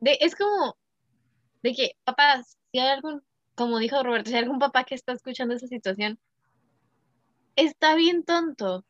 [0.00, 0.76] De, es como
[1.62, 3.22] de que, papás, si hay algún,
[3.54, 6.18] como dijo Roberto, si hay algún papá que está escuchando esa situación,
[7.56, 8.84] está bien tonto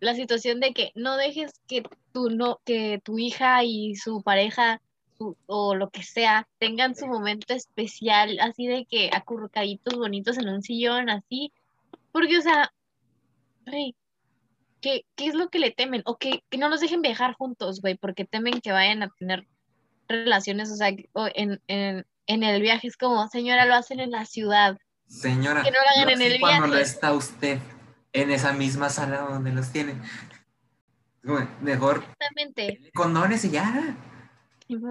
[0.00, 1.82] la situación de que no dejes que
[2.12, 4.80] tu, no, que tu hija y su pareja
[5.16, 10.48] su- o lo que sea tengan su momento especial, así de que acurrucaditos bonitos en
[10.48, 11.52] un sillón, así,
[12.12, 12.72] porque, o sea,
[13.66, 13.94] güey,
[14.80, 16.02] ¿qué, qué es lo que le temen?
[16.04, 19.46] O que, que no los dejen viajar juntos, güey, porque temen que vayan a tener
[20.08, 22.86] relaciones, o sea, en, en, en el viaje.
[22.88, 24.78] Es como, señora, lo hacen en la ciudad.
[25.08, 26.58] Señora, que no lo hagan en el viaje.
[26.58, 27.58] Cuando está usted
[28.22, 29.94] en esa misma sala donde los tiene.
[31.60, 32.02] Mejor.
[32.02, 32.90] Exactamente.
[32.94, 33.96] Condones y ya.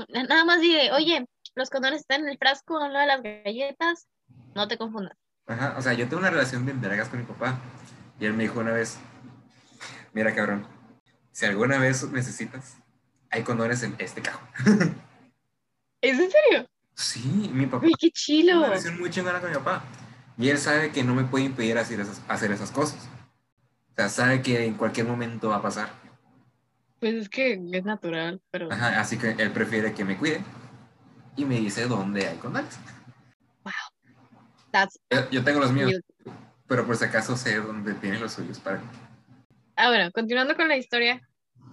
[0.09, 4.07] Nada más dile, oye, los condones están en el frasco, no de las galletas,
[4.53, 5.17] no te confundas.
[5.47, 7.59] Ajá, o sea, yo tengo una relación de vergas con mi papá.
[8.19, 8.97] Y él me dijo una vez,
[10.13, 10.67] mira cabrón,
[11.31, 12.77] si alguna vez necesitas,
[13.29, 14.47] hay condones en este cajón.
[16.01, 16.69] ¿Es en serio?
[16.93, 17.85] Sí, mi papá.
[17.85, 18.59] Uy, qué chilo.
[18.59, 19.83] Una relación muy chingona con mi papá.
[20.37, 23.09] Y él sabe que no me puede impedir hacer esas, hacer esas cosas.
[23.95, 25.89] O sea, sabe que en cualquier momento va a pasar.
[26.99, 28.69] Pues es que es natural, pero...
[28.69, 30.41] Ajá, así que él prefiere que me cuide
[31.37, 32.77] y me dice dónde hay condones.
[33.63, 34.87] Wow.
[35.31, 35.93] yo, tengo los míos,
[36.67, 38.81] pero por si acaso sé dónde tiene los suyos para
[39.77, 41.21] Ah, bueno, continuando con la historia.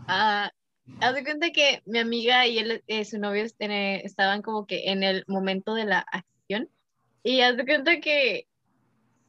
[0.09, 0.49] Uh,
[1.01, 4.91] haz de cuenta que mi amiga y él, eh, su novio, este, estaban como que
[4.91, 6.69] en el momento de la acción.
[7.25, 8.47] Y haz de cuenta que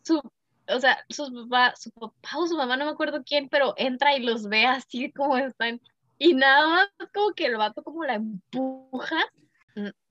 [0.03, 0.21] su,
[0.67, 4.15] o sea, su papá, su papá o su mamá, no me acuerdo quién, pero entra
[4.15, 5.82] y los ve así como están.
[6.17, 9.17] Y nada más como que el vato como la empuja.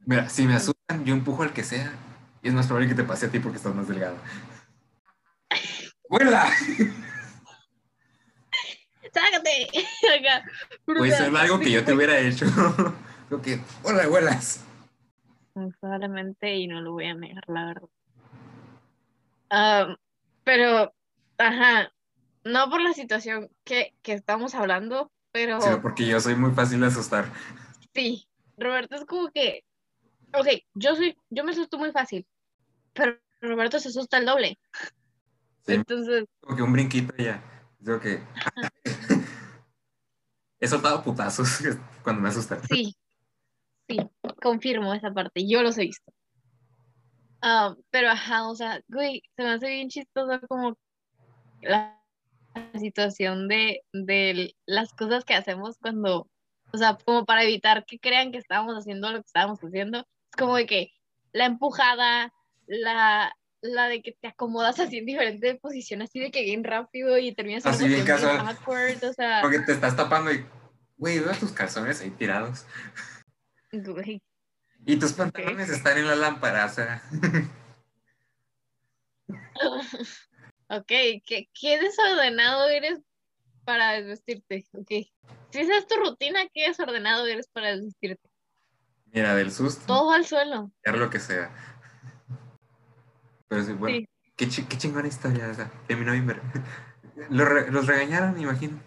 [0.00, 1.92] Mira, si me asustan, yo empujo al que sea.
[2.42, 4.16] Y es más probable que te pase a ti porque estás más delgado.
[6.08, 6.50] ¡Huela!
[9.12, 9.68] ¡Sácate!
[10.84, 12.46] pues es algo que yo te hubiera hecho.
[13.28, 14.64] Creo que, hola, abuelas.
[15.80, 17.88] Probablemente, y no lo voy a negar, la verdad.
[19.50, 19.96] Ah,
[20.44, 20.94] pero,
[21.38, 21.92] ajá,
[22.44, 25.60] no por la situación que, que estamos hablando, pero...
[25.60, 27.32] Sí, porque yo soy muy fácil de asustar.
[27.94, 28.26] Sí,
[28.56, 29.64] Roberto es como que,
[30.34, 32.26] ok, yo soy, yo me asusto muy fácil,
[32.92, 34.58] pero Roberto se asusta el doble.
[35.66, 36.24] Entonces...
[36.40, 37.42] Como que un brinquito ya.
[37.82, 38.20] Creo que...
[40.60, 41.58] He soltado putazos
[42.04, 42.62] cuando me asustan.
[42.68, 42.94] Sí,
[43.88, 43.96] sí,
[44.40, 46.12] confirmo esa parte, yo los he visto.
[47.42, 50.78] Ah, pero ajá, o sea, güey, se me hace bien chistoso como
[51.60, 52.00] la
[52.78, 56.28] situación de, de las cosas que hacemos cuando,
[56.72, 59.98] o sea, como para evitar que crean que estábamos haciendo lo que estábamos haciendo.
[59.98, 60.92] Es como de que
[61.32, 62.32] la empujada,
[62.66, 67.18] la, la de que te acomodas así en diferentes posiciones, así de que bien rápido
[67.18, 68.56] y terminas así bien casual.
[69.42, 70.46] Porque te estás tapando y,
[70.96, 72.66] güey, veo tus calzones ahí tirados.
[73.72, 74.22] Güey.
[74.84, 77.02] Y tus pantalones están en la lámpara, o sea.
[80.68, 83.00] ok, ¿Qué, ¿qué, desordenado eres
[83.64, 84.66] para desvestirte?
[84.72, 84.90] Ok.
[85.50, 88.28] Si esa es tu rutina, ¿qué desordenado eres para desvestirte?
[89.12, 89.84] Mira, del susto.
[89.86, 90.72] Todo al suelo.
[90.84, 91.50] lo que sea.
[93.48, 95.70] Pero sí, bueno, Qué, qué, chingona historia esa.
[95.86, 96.26] Terminó bien
[97.30, 98.80] los, los regañaron, imagino.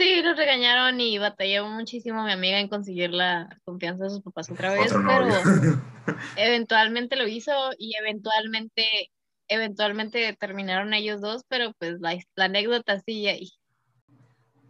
[0.00, 4.48] Sí, los regañaron y batalló muchísimo mi amiga en conseguir la confianza de sus papás
[4.48, 5.26] otra vez, pero
[6.36, 9.10] eventualmente lo hizo y eventualmente,
[9.48, 13.50] eventualmente terminaron ellos dos, pero pues la, anécdota sigue ahí.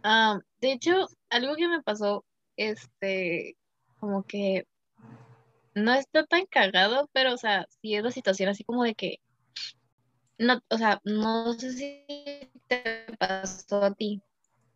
[0.01, 2.25] Ah, de hecho, algo que me pasó,
[2.57, 3.55] este,
[3.99, 4.65] como que
[5.75, 9.19] no está tan cagado, pero, o sea, sí es la situación así como de que,
[10.39, 14.23] no, o sea, no sé si te pasó a ti,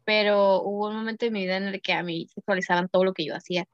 [0.05, 3.13] pero hubo un momento en mi vida en el que a mí sexualizaban todo lo
[3.13, 3.65] que yo hacía.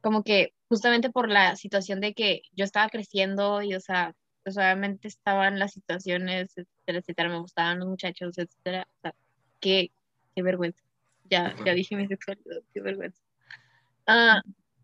[0.00, 4.56] Como que justamente por la situación de que yo estaba creciendo y, o sea, pues
[4.58, 8.86] obviamente estaban las situaciones, etcétera, etcétera, me gustaban los muchachos, etcétera.
[8.98, 9.14] O sea,
[9.60, 9.90] qué,
[10.34, 10.82] qué vergüenza.
[11.24, 13.22] Ya, ya dije mi sexualidad, qué vergüenza.
[14.06, 14.42] Ah,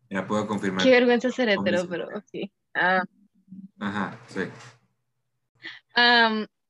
[0.09, 0.83] ya puedo confirmar.
[0.83, 2.51] Qué vergüenza ser hetero, pero sí.
[2.75, 3.05] Ah.
[3.79, 4.41] Ajá, sí.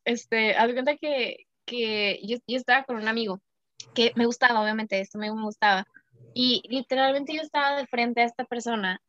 [0.04, 3.40] este, haz cuenta que, que yo, yo, estaba con un amigo
[3.94, 5.86] que me gustaba, obviamente, esto me gustaba.
[6.34, 9.00] Y literalmente yo estaba de frente a esta persona,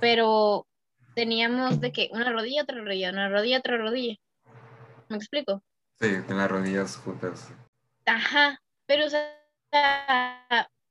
[0.00, 0.66] pero
[1.14, 4.16] teníamos de que una rodilla, otra rodilla, una rodilla, otra rodilla.
[5.08, 5.62] ¿Me explico?
[5.98, 7.52] Sí, en las rodillas juntas.
[8.06, 9.36] Ajá, pero o sea,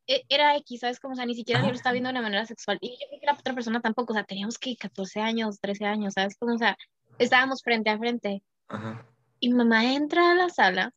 [0.08, 1.00] e, era X, ¿sabes?
[1.00, 2.78] Como, o sea, ni siquiera yo lo estaba viendo de una manera sexual.
[2.82, 5.86] Y yo creo que la otra persona tampoco, o sea, teníamos que 14 años, 13
[5.86, 6.36] años, ¿sabes?
[6.38, 6.78] Como, o sea,
[7.18, 8.44] estábamos frente a frente.
[8.68, 9.06] Ajá.
[9.40, 10.94] Y mi mamá entra a la sala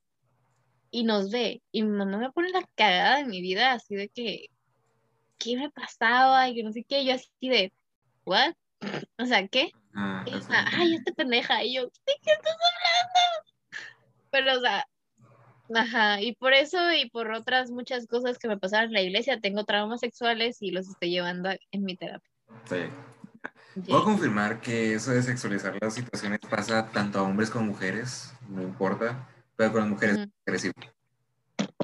[0.92, 1.60] y nos ve.
[1.72, 4.50] Y mi mamá me pone la cagada de mi vida, así de que,
[5.38, 6.48] ¿qué me pasaba?
[6.48, 7.04] Y que no sé qué.
[7.04, 7.72] Yo así de,
[8.24, 8.54] ¿what?
[9.18, 9.72] O sea, ¿qué?
[9.94, 10.24] Ah,
[10.72, 11.64] ay, esta pendeja.
[11.64, 13.52] Y yo, ¿de qué estás hablando?
[14.30, 14.86] Pero, o sea,
[15.74, 19.40] Ajá, y por eso y por otras muchas cosas que me pasaron en la iglesia,
[19.40, 22.30] tengo traumas sexuales y los estoy llevando en mi terapia.
[22.68, 23.80] Sí.
[23.86, 28.34] Puedo confirmar que eso de sexualizar las situaciones pasa tanto a hombres como a mujeres,
[28.50, 29.26] no importa,
[29.62, 30.74] pero con las mujeres es agresivo.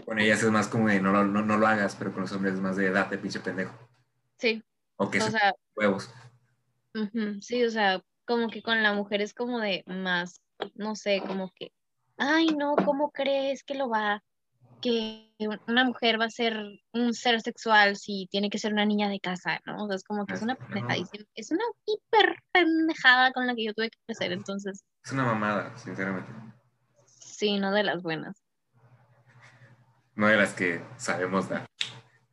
[0.04, 2.54] Con ellas es más como de no, no, no, lo hagas, pero con los hombres
[2.54, 3.74] es más de date, pinche pendejo.
[4.36, 4.62] Sí,
[4.96, 6.10] O que sea, huevos.
[7.40, 10.40] sí, o sea, como que con la mujer es como de más,
[10.74, 11.72] no sé, como que,
[12.16, 14.22] ay, no, ¿cómo crees que lo va?
[14.80, 15.32] que
[15.66, 16.56] una mujer va a ser
[16.92, 19.84] un ser sexual si tiene que ser una niña de casa, ¿no?
[19.84, 20.96] O sea, es como que es una pendejada,
[21.34, 24.84] es una hiper pendejada con la que yo tuve que crecer, entonces.
[25.04, 26.30] Es una mamada, sinceramente.
[27.38, 28.42] Sí, no de las buenas.
[30.16, 31.68] No de las que sabemos dar.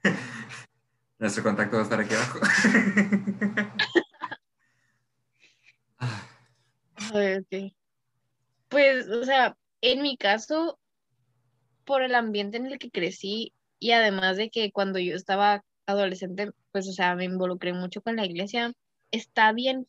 [1.20, 2.40] Nuestro contacto va a estar aquí abajo.
[7.14, 7.72] ok.
[8.68, 10.80] Pues, o sea, en mi caso,
[11.84, 16.50] por el ambiente en el que crecí y además de que cuando yo estaba adolescente,
[16.72, 18.74] pues, o sea, me involucré mucho con la iglesia,
[19.12, 19.88] está bien,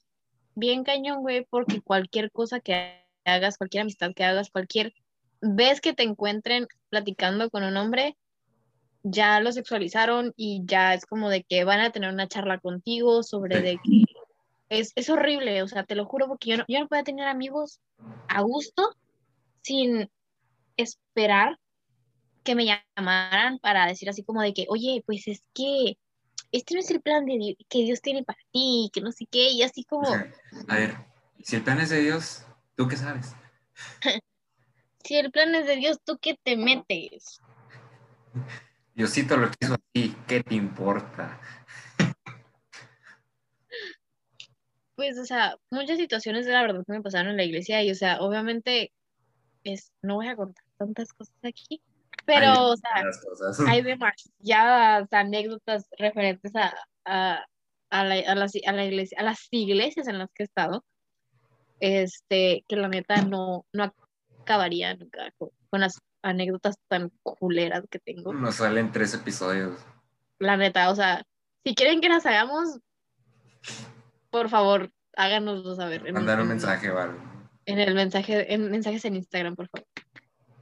[0.55, 4.93] bien cañón, güey, porque cualquier cosa que hagas, cualquier amistad que hagas, cualquier
[5.55, 8.17] vez que te encuentren platicando con un hombre,
[9.03, 13.23] ya lo sexualizaron y ya es como de que van a tener una charla contigo
[13.23, 14.05] sobre de que
[14.69, 17.29] es, es, horrible, o sea, te lo juro porque yo no, yo no puedo tener
[17.29, 17.79] amigos
[18.29, 18.97] a gusto
[19.63, 20.11] sin
[20.77, 21.59] esperar
[22.43, 25.99] que me llamaran para decir así como de que, oye, pues es que
[26.53, 29.51] este no es el plan de que Dios tiene para ti, que no sé qué,
[29.51, 30.09] y así como...
[30.69, 30.97] a ver,
[31.43, 32.45] si el plan es de Dios,
[32.77, 33.35] ¿tú qué sabes?
[35.07, 37.41] si el plan es de Dios, ¿tú qué te metes?
[38.95, 41.41] Diosito lo quiso así, ¿qué te importa?
[44.97, 47.91] Pues, o sea, muchas situaciones de la verdad que me pasaron en la iglesia y,
[47.91, 48.93] o sea, obviamente,
[49.63, 51.83] es, no voy a contar tantas cosas aquí,
[52.25, 57.45] pero, o sea, hay demasiadas anécdotas referentes a, a,
[57.91, 60.85] a, la, a, las, a, la iglesia, a las iglesias en las que he estado,
[61.79, 63.95] este, que la neta no, no
[64.47, 68.33] acabaría nunca con, las anécdotas tan culeras que tengo.
[68.33, 69.79] Nos salen tres episodios.
[70.39, 71.25] La neta, o sea,
[71.65, 72.79] si quieren que las hagamos,
[74.31, 76.11] por favor, háganoslo saber.
[76.13, 77.19] Mandar un mensaje o algo.
[77.67, 79.87] En el mensaje, en mensajes en Instagram, por favor.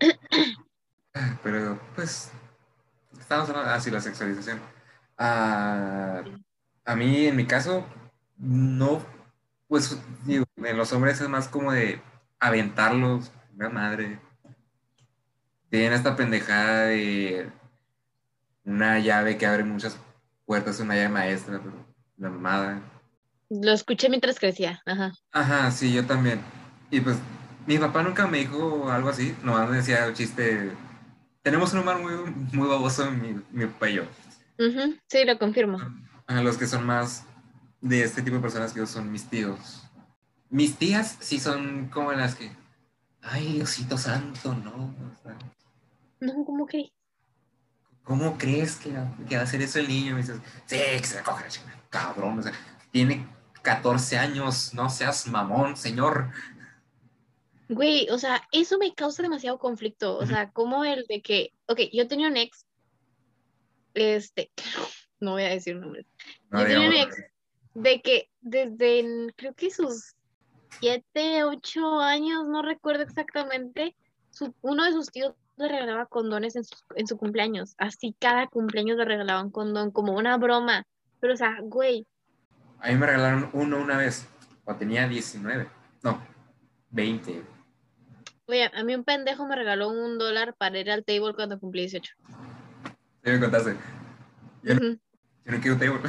[1.42, 2.32] Pero, pues,
[3.20, 4.60] estamos hablando así, la sexualización.
[5.18, 6.24] Ah,
[6.84, 7.86] a mí, en mi caso,
[8.36, 9.04] no,
[9.68, 12.00] pues, digo, en los hombres es más como de
[12.40, 14.18] aventarlos, la madre.
[15.70, 17.50] Tienen esta pendejada de
[18.64, 19.98] una llave que abre muchas
[20.46, 21.86] puertas, una llave maestra, pero
[22.16, 22.80] la mamada.
[23.50, 25.12] Lo escuché mientras crecía, ajá.
[25.32, 26.40] Ajá, sí, yo también.
[26.90, 27.16] Y pues,
[27.66, 30.72] mi papá nunca me dijo algo así, nomás me decía un chiste
[31.44, 32.14] tenemos un humor muy,
[32.52, 34.06] muy baboso en mi, mi payo.
[35.08, 35.78] Sí, lo confirmo.
[36.26, 37.26] A los que son más
[37.82, 39.82] de este tipo de personas que son mis tíos.
[40.48, 42.50] Mis tías sí son como las que,
[43.24, 44.94] ay, Diosito Santo, no.
[46.20, 46.90] no, ¿cómo crees?
[48.02, 48.90] ¿Cómo crees que,
[49.28, 50.10] que, va a hacer eso el niño?
[50.10, 52.38] Y me dices, sí, que se coge la cabrón.
[52.38, 52.52] O sea,
[52.90, 53.26] tiene
[53.62, 56.30] 14 años, no seas mamón, señor.
[57.70, 60.18] Güey, o sea, eso me causa demasiado conflicto.
[60.18, 62.66] O sea, como el de que, ok, yo tenía un ex,
[63.94, 64.50] este,
[65.20, 66.06] no voy a decir nombres.
[66.52, 67.16] yo tenía un ex
[67.72, 70.14] de que desde, creo que sus
[70.80, 73.96] siete, ocho años, no recuerdo exactamente,
[74.62, 77.74] uno de sus tíos le regalaba condones en su, en su cumpleaños.
[77.78, 80.84] Así cada cumpleaños le regalaban condón, como una broma.
[81.20, 82.06] Pero, o sea, güey.
[82.80, 84.28] A mí me regalaron uno una vez,
[84.64, 85.68] cuando tenía 19,
[86.02, 86.20] no,
[86.90, 87.44] 20.
[88.46, 91.82] Oye, a mí un pendejo me regaló un dólar para ir al table cuando cumplí
[91.82, 92.12] 18.
[93.24, 93.76] Sí, me contaste.
[94.62, 96.00] Yo, no, quiero table.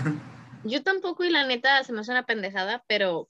[0.65, 3.29] Yo tampoco, y la neta se me hace una pendejada, pero.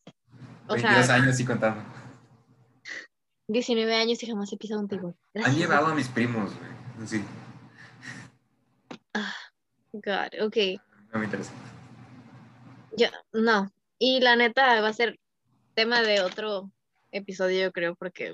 [0.67, 1.83] O 22 años y contando.
[3.47, 5.13] 19 años y jamás he pisado un table.
[5.35, 7.07] Han llevado a mis primos, güey.
[7.07, 7.23] Sí.
[9.13, 9.35] Ah,
[9.93, 10.57] God, ok.
[11.13, 11.51] No me interesa.
[12.97, 13.71] Yo, no.
[13.99, 15.19] Y la neta va a ser
[15.75, 16.71] tema de otro
[17.11, 18.33] episodio, yo creo, porque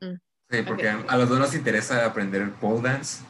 [0.00, 0.14] Mm.
[0.50, 3.24] Sí, porque a los dos nos interesa aprender el pole dance.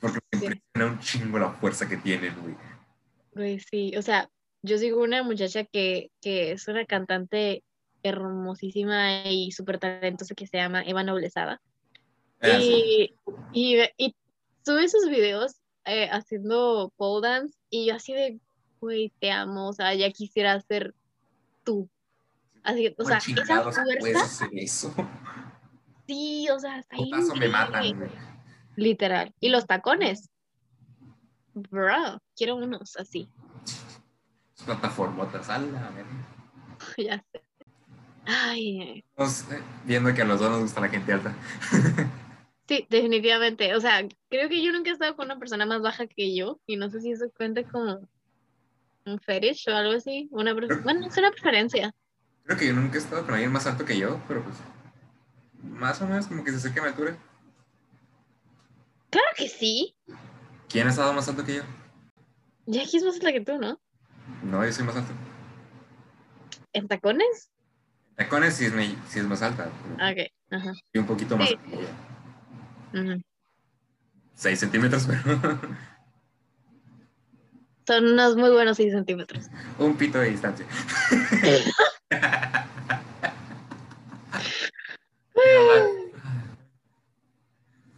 [0.00, 2.56] Porque me impresiona un chingo la fuerza que tienen, güey.
[3.32, 3.96] Güey, sí.
[3.96, 4.28] O sea,
[4.62, 7.62] yo sigo una muchacha que, que es una cantante
[8.02, 11.60] hermosísima y súper talentosa que se llama Eva Noblezada.
[12.40, 13.14] Ah, y,
[13.52, 14.14] y, y,
[14.64, 18.38] sube sus videos eh, haciendo pole dance y yo así de,
[18.80, 20.94] güey, te amo, o sea, ya quisiera ser
[21.64, 21.88] tú.
[22.62, 23.62] Así o sea, esa
[24.00, 24.48] fuerza.
[24.52, 24.94] Eso?
[26.06, 27.10] Sí, o sea, hasta ahí.
[27.38, 28.10] me matan,
[28.76, 29.32] Literal.
[29.40, 30.30] Y los tacones.
[31.54, 33.28] Bro, quiero unos así.
[34.66, 35.92] Plataformotas, a la
[36.98, 37.42] Ya sé.
[38.26, 39.04] Ay.
[39.84, 41.32] viendo que a los dos nos gusta la gente alta.
[42.68, 43.74] sí, definitivamente.
[43.76, 46.60] O sea, creo que yo nunca he estado con una persona más baja que yo
[46.66, 48.00] y no sé si eso cuenta como
[49.06, 50.28] un fetish o algo así.
[50.32, 51.94] Una bueno, es una preferencia.
[52.44, 54.56] Creo que yo nunca he estado con alguien más alto que yo, pero pues
[55.62, 57.16] más o menos como que se acerque a mi altura.
[59.10, 59.96] Claro que sí.
[60.68, 61.62] ¿Quién ha estado más alto que yo?
[62.66, 63.80] Jackie es más alta que tú, ¿no?
[64.42, 65.12] No, yo soy más alto.
[66.72, 67.50] ¿En tacones?
[68.16, 69.68] tacones sí es, más alta.
[69.94, 70.72] Ok, ajá.
[70.92, 71.48] Y un poquito más.
[71.50, 71.56] Sí.
[74.34, 75.22] 6 centímetros, pero.
[77.86, 79.46] Son unos muy buenos 6 centímetros.
[79.78, 80.66] Un pito de distancia.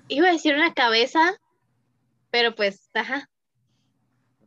[0.08, 1.38] Iba a decir una cabeza,
[2.30, 3.28] pero pues, ajá.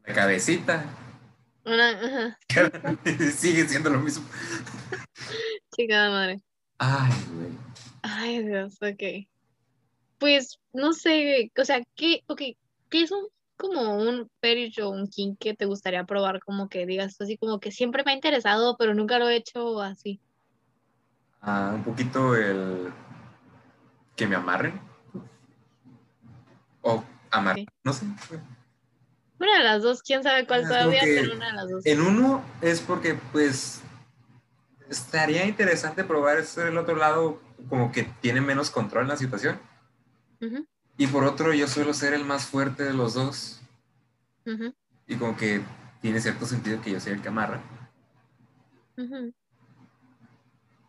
[0.06, 0.86] Una cabecita.
[1.64, 2.38] Una,
[3.36, 4.26] Sigue siendo lo mismo.
[5.76, 6.42] Chica madre.
[6.78, 7.52] Ay, güey.
[8.02, 9.28] Ay, Dios, ok.
[10.18, 12.58] Pues, no sé, o sea, ¿qué, okay,
[12.90, 16.40] ¿qué es un, como un fetish o un kink que te gustaría probar?
[16.40, 19.82] Como que digas así, como que siempre me ha interesado, pero nunca lo he hecho
[19.82, 20.20] así.
[21.42, 22.92] Ah, un poquito el
[24.16, 24.80] que me amarren.
[26.82, 28.06] O amar, no sé.
[29.42, 31.86] Una de las dos, quién sabe cuál todavía, pero una de las dos.
[31.88, 33.82] En uno es porque, pues,
[34.88, 39.60] estaría interesante probar ser el otro lado, como que tiene menos control en la situación.
[40.96, 43.62] Y por otro, yo suelo ser el más fuerte de los dos.
[45.08, 45.62] Y como que
[46.04, 47.64] tiene cierto sentido que yo sea el que amarra.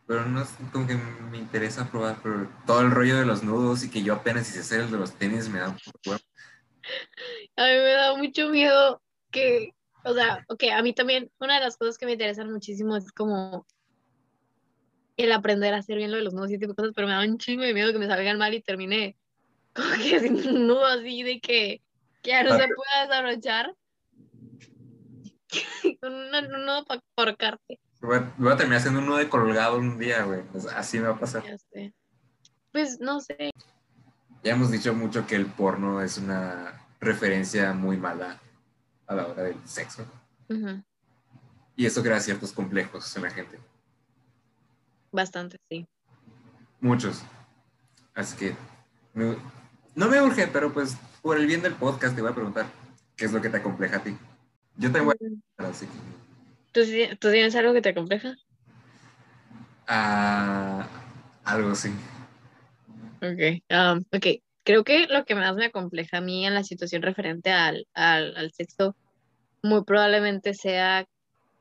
[0.07, 0.99] Pero no es como que
[1.31, 4.61] me interesa probar, pero todo el rollo de los nudos y que yo apenas hice
[4.61, 6.19] hacer el de los tenis me da un poco
[7.57, 9.75] A mí me da mucho miedo que,
[10.05, 13.11] o sea, ok, a mí también una de las cosas que me interesan muchísimo es
[13.13, 13.67] como
[15.17, 17.15] el aprender a hacer bien lo de los nudos y tipo de cosas, pero me
[17.15, 19.17] da un chingo de miedo que me salgan mal y termine
[19.75, 21.83] como que sin un nudo así de que,
[22.23, 23.75] que ya no se pueda desarrollar.
[26.01, 26.31] Con un
[26.65, 27.79] nudo para porcarte.
[28.01, 30.43] Voy a, terminar haciendo un nudo de colgado un día, güey.
[30.75, 31.45] así me va a pasar.
[31.45, 31.95] Ya sé.
[32.73, 33.51] Pues no sé.
[34.43, 38.41] Ya hemos dicho mucho que el porno es una referencia muy mala
[39.07, 40.05] a la hora del sexo.
[41.77, 43.59] Y eso crea ciertos complejos en la gente.
[45.11, 45.87] Bastante, sí.
[46.81, 47.23] Muchos.
[48.15, 48.57] Así que
[49.15, 52.67] no me urge, pero pues por el bien del podcast te voy a preguntar
[53.17, 54.17] qué es lo que te acompleja a ti.
[54.77, 55.87] Yo te voy a preguntar, así
[56.73, 56.81] ¿Tú,
[57.31, 58.35] tienes algo que te acompleja?
[59.87, 60.87] Ah,
[61.45, 61.93] algo sí.
[63.23, 64.43] Ok, um, ok.
[64.65, 68.37] Creo que lo que más me acompleja a mí en la situación referente al, al,
[68.37, 68.97] al sexo
[69.63, 71.07] muy probablemente sea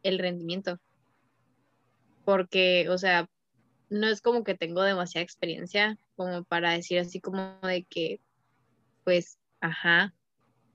[0.01, 0.79] el rendimiento.
[2.25, 3.29] Porque, o sea,
[3.89, 8.19] no es como que tengo demasiada experiencia como para decir así como de que,
[9.03, 10.15] pues, ajá,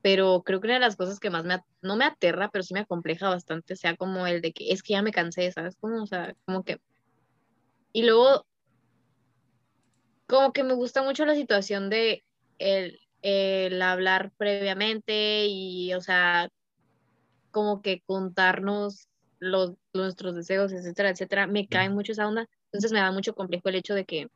[0.03, 2.75] pero creo que una de las cosas que más me, no me aterra, pero sí
[2.75, 5.77] me acompleja bastante, sea como el de que es que ya me cansé, ¿sabes?
[5.81, 6.79] Como, o sea, como que...
[7.93, 8.47] Y luego,
[10.27, 12.25] como que me gusta mucho la situación de
[12.59, 16.51] el, el hablar previamente y, o sea,
[17.51, 19.09] como que contarnos
[19.39, 22.49] los, nuestros deseos, etcétera, etcétera, me cae mucho esa onda.
[22.67, 24.29] Entonces me da mucho complejo el hecho de que,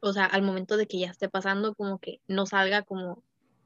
[0.00, 3.22] o sea, al momento de que ya esté pasando, como que no salga como,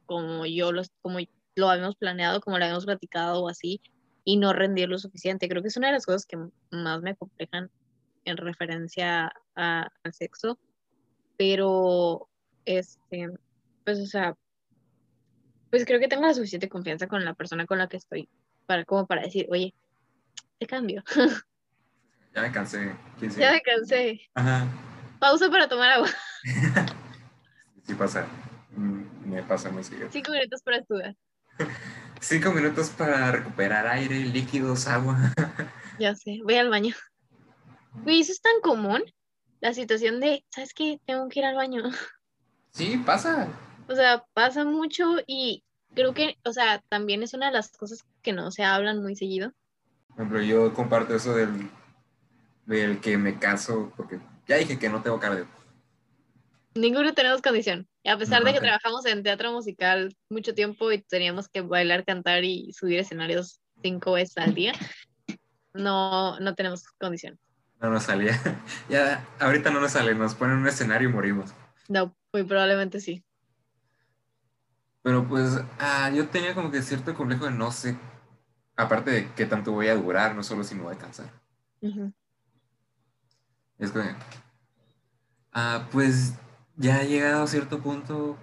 [0.06, 1.18] como yo los, como
[1.54, 3.80] lo habíamos planeado, como lo habíamos platicado o así,
[4.24, 5.48] y no rendir lo suficiente.
[5.48, 6.38] Creo que es una de las cosas que
[6.70, 7.70] más me complejan
[8.24, 10.58] en referencia al sexo,
[11.36, 12.28] pero
[12.64, 13.28] este,
[13.84, 14.34] pues, o sea,
[15.70, 18.28] pues creo que tengo la suficiente confianza con la persona con la que estoy
[18.66, 19.74] para como para decir, oye,
[20.58, 21.02] te cambio.
[22.34, 22.92] Ya me cansé.
[23.38, 24.20] Ya me cansé.
[24.34, 24.66] Ajá.
[25.20, 26.08] Pausa para tomar agua.
[27.86, 28.26] sí pasa.
[28.72, 30.08] Mm, me pasa muy seguido.
[30.10, 31.14] Cinco minutos para estudiar.
[32.20, 35.16] Cinco minutos para recuperar aire, líquidos, agua.
[36.00, 36.92] ya sé, voy al baño.
[38.04, 39.04] Uy, eso es tan común.
[39.64, 41.00] La situación de, ¿sabes qué?
[41.06, 41.84] Tengo que ir al baño.
[42.70, 43.48] Sí, pasa.
[43.88, 45.62] O sea, pasa mucho y
[45.94, 49.14] creo que, o sea, también es una de las cosas que no se hablan muy
[49.14, 49.52] seguido.
[50.08, 51.70] Por ejemplo, yo comparto eso del
[52.66, 55.46] del que me caso, porque ya dije que no tengo cardio.
[56.74, 57.88] Ninguno tenemos condición.
[58.04, 62.42] a pesar de que trabajamos en teatro musical mucho tiempo y teníamos que bailar, cantar
[62.42, 64.72] y subir escenarios cinco veces al día,
[65.72, 67.38] no, no tenemos condición.
[67.80, 68.40] No nos salía.
[68.88, 71.54] ya, ahorita no nos sale, nos ponen un escenario y morimos.
[71.88, 73.24] No, muy probablemente sí.
[75.02, 77.98] Pero pues ah, yo tenía como que cierto complejo de no sé,
[78.74, 81.30] aparte de qué tanto voy a durar, no solo si me voy a cansar.
[83.78, 84.00] Es que,
[85.52, 86.32] ah, pues
[86.76, 88.38] ya he llegado a cierto punto,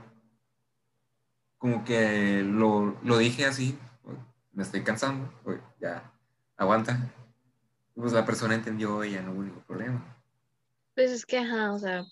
[1.58, 3.78] como que lo, lo dije así,
[4.54, 5.34] me estoy cansando,
[5.80, 6.14] ya,
[6.58, 7.12] aguanta.
[7.96, 10.18] Pues la persona entendió ya no hubo ningún problema.
[10.96, 12.06] Pues es que, ajá, o sea,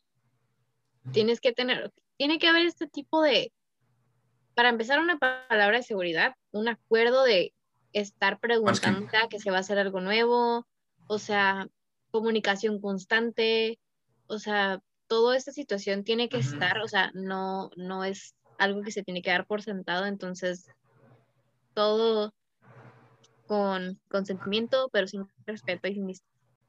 [1.12, 3.52] tienes que tener, tiene que haber este tipo de,
[4.56, 7.54] para empezar una palabra de seguridad, un acuerdo de
[7.94, 10.68] estar preguntando que se va a hacer algo nuevo,
[11.08, 11.68] o sea,
[12.12, 13.80] comunicación constante,
[14.28, 18.92] o sea, toda esta situación tiene que estar, o sea, no, no es algo que
[18.92, 20.68] se tiene que dar por sentado, entonces
[21.74, 22.34] todo
[23.50, 26.08] con consentimiento, pero sin respeto y sin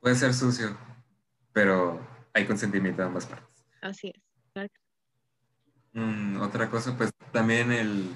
[0.01, 0.75] Puede ser sucio,
[1.53, 2.01] pero
[2.33, 3.67] hay consentimiento de ambas partes.
[3.83, 4.71] Así es.
[5.93, 8.09] Mm, otra cosa, pues también el...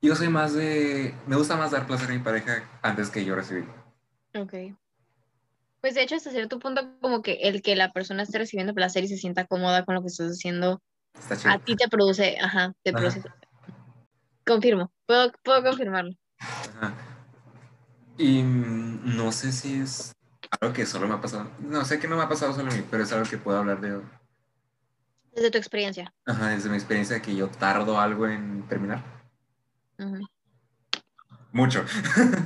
[0.00, 1.14] Yo soy más de...
[1.26, 3.74] Me gusta más dar placer a mi pareja antes que yo recibirlo.
[4.34, 4.54] Ok.
[5.82, 9.04] Pues de hecho, hasta cierto punto, como que el que la persona esté recibiendo placer
[9.04, 10.80] y se sienta cómoda con lo que estás haciendo,
[11.44, 13.22] a ti te produce, ajá, te produce.
[14.46, 16.16] Confirmo, puedo, puedo confirmarlo.
[16.76, 16.94] Ajá.
[18.18, 20.14] Y no sé si es
[20.60, 21.50] algo que solo me ha pasado.
[21.60, 23.58] No sé que no me ha pasado solo a mí, pero es algo que puedo
[23.58, 24.00] hablar de.
[25.34, 26.12] Desde tu experiencia.
[26.24, 29.02] Ajá, desde mi experiencia que yo tardo algo en terminar.
[31.52, 31.84] Mucho.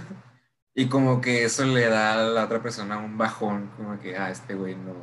[0.75, 4.31] y como que eso le da a la otra persona un bajón, como que, ah,
[4.31, 4.95] este güey no,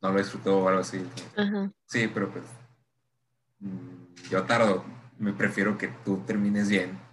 [0.00, 1.06] no lo disfrutó o algo así.
[1.86, 2.44] Sí, pero pues
[3.60, 4.84] mm, yo tardo.
[5.18, 7.05] Me prefiero que tú termines bien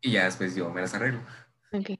[0.00, 1.20] y ya después yo me las arreglo.
[1.72, 1.98] Ok.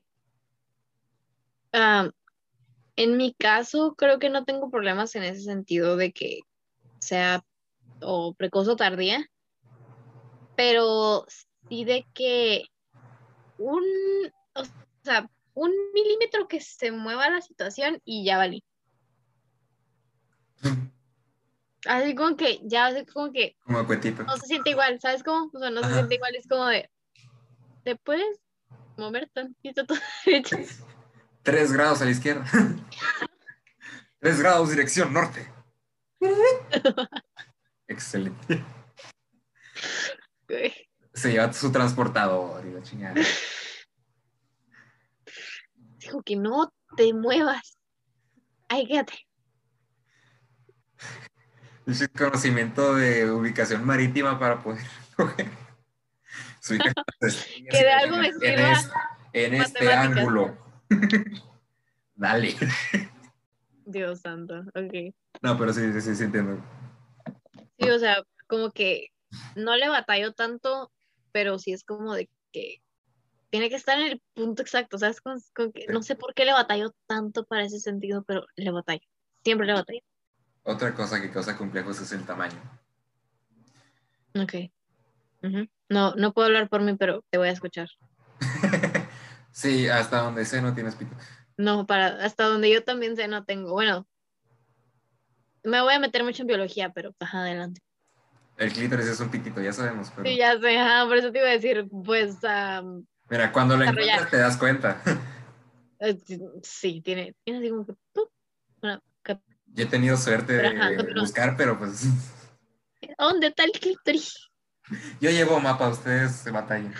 [2.96, 6.40] en mi caso, creo que no tengo problemas en ese sentido de que
[6.98, 7.44] sea
[8.00, 9.28] o precoz o tardía,
[10.56, 11.24] pero
[11.68, 12.64] sí de que
[13.58, 13.84] un,
[14.54, 14.62] o
[15.02, 18.62] sea, un milímetro que se mueva la situación y ya valí.
[21.86, 23.56] Así como que, ya, así como que.
[23.64, 24.22] Como cuetito.
[24.24, 25.50] No se siente igual, ¿sabes cómo?
[25.52, 26.90] O sea, no se siente igual, es como de.
[27.88, 28.38] ¿Te puedes
[28.98, 30.58] mover tantito todo derecho?
[31.42, 32.44] Tres grados a la izquierda.
[34.20, 35.50] Tres grados dirección norte.
[37.88, 38.62] Excelente.
[41.14, 43.14] Se lleva su transportador y la chingada.
[45.96, 47.78] Dijo que no te muevas.
[48.68, 49.26] Ahí quédate.
[51.86, 54.84] Ese conocimiento de ubicación marítima para poder
[55.16, 55.67] coger.
[57.70, 58.74] que de algo me sirva.
[59.32, 60.56] En, este ángulo.
[62.14, 62.54] Dale.
[63.84, 65.14] Dios santo, ok.
[65.42, 66.62] No, pero sí, sí, sí, entiendo.
[67.78, 69.08] Sí, o sea, como que
[69.54, 70.92] no le batallo tanto,
[71.32, 72.82] pero sí es como de que
[73.50, 75.20] tiene que estar en el punto exacto, ¿sabes?
[75.20, 75.40] Con,
[75.72, 79.06] que, no sé por qué le batallo tanto para ese sentido, pero le batallo.
[79.42, 80.00] Siempre le batallo.
[80.64, 82.60] Otra cosa que causa complejos es el tamaño.
[84.34, 84.70] Ok.
[85.88, 87.88] No, no puedo hablar por mí, pero te voy a escuchar.
[89.50, 91.14] sí, hasta donde sé no tienes pito.
[91.56, 93.72] No, para, hasta donde yo también sé no tengo.
[93.72, 94.06] Bueno,
[95.64, 97.80] me voy a meter mucho en biología, pero pues, adelante.
[98.56, 100.12] El clítoris es un pitito, ya sabemos.
[100.24, 100.76] Sí, ya sé,
[101.06, 102.36] por eso te iba a decir, pues...
[103.30, 105.02] Mira, cuando lo encuentras te das cuenta.
[106.00, 106.16] Eh,
[106.62, 109.36] sí, tiene, tiene así como que...
[109.66, 112.04] Yo he tenido suerte de buscar, pero pues...
[113.18, 114.47] ¿Dónde está el clítoris?
[115.20, 116.94] Yo llevo mapa, ustedes se batallan.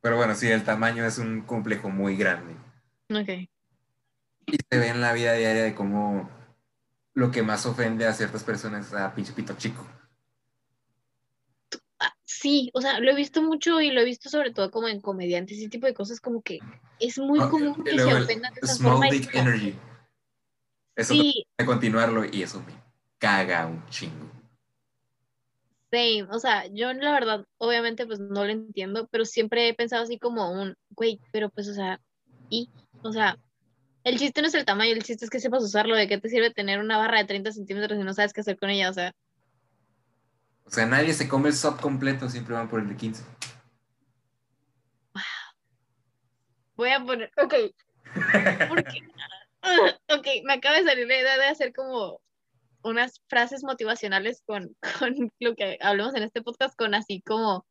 [0.00, 2.54] Pero bueno, sí, el tamaño es un complejo muy grande.
[3.10, 3.28] Ok.
[4.46, 6.30] Y se ve en la vida diaria de cómo
[7.14, 9.86] lo que más ofende a ciertas personas es a pinche pito chico.
[11.98, 14.88] Ah, sí, o sea, lo he visto mucho y lo he visto sobre todo como
[14.88, 16.60] en comediantes y ese tipo de cosas como que
[16.98, 19.74] es muy común que se ofendan de esa small Dick energy.
[20.96, 21.46] Eso sí.
[21.58, 22.89] de continuarlo y eso me
[23.20, 24.28] caga un chingo.
[25.92, 30.02] Same, o sea, yo la verdad, obviamente, pues no lo entiendo, pero siempre he pensado
[30.02, 32.00] así como un, güey, pero pues, o sea,
[32.48, 32.70] y,
[33.02, 33.36] o sea,
[34.04, 36.28] el chiste no es el tamaño, el chiste es que sepas usarlo, de qué te
[36.28, 38.94] sirve tener una barra de 30 centímetros y no sabes qué hacer con ella, o
[38.94, 39.12] sea.
[40.64, 43.24] O sea, nadie se come el sub completo, siempre van por el de 15.
[46.76, 47.54] Voy a poner, ok.
[48.68, 49.02] Porque,
[50.08, 52.20] ok, me acaba de salir la idea de hacer como
[52.82, 57.66] unas frases motivacionales con, con lo que hablamos en este podcast, con así como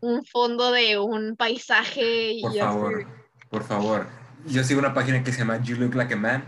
[0.00, 2.32] un fondo de un paisaje.
[2.32, 3.06] Y por favor,
[3.50, 4.06] por favor.
[4.46, 6.44] Yo sigo una página que se llama You Look Like a Man,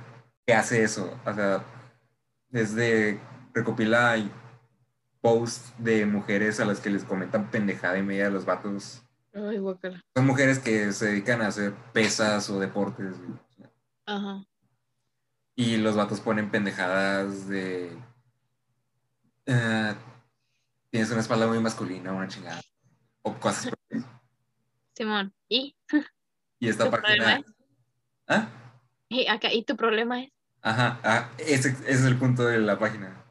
[0.47, 1.19] que hace eso.
[1.27, 1.65] O sea,
[2.49, 3.21] desde
[3.53, 4.17] recopila
[5.21, 9.03] posts de mujeres a las que les comentan pendejada y media de los vatos.
[9.35, 9.59] Ay,
[10.15, 13.17] Son mujeres que se dedican a hacer pesas o deportes.
[14.05, 14.45] Ajá.
[15.55, 17.97] Y los vatos ponen pendejadas de.
[19.47, 19.95] Eh,
[20.91, 22.61] tienes una espalda muy masculina, una chingada.
[23.23, 24.03] O cosas por.
[24.95, 25.77] Simón, ¿y?
[26.59, 27.43] Y esta página.
[28.29, 28.49] ¿Ah?
[29.09, 30.31] ¿Y, acá, ¿Y tu problema es?
[30.63, 33.25] Ajá, ah, ese, ese, es el punto de la página.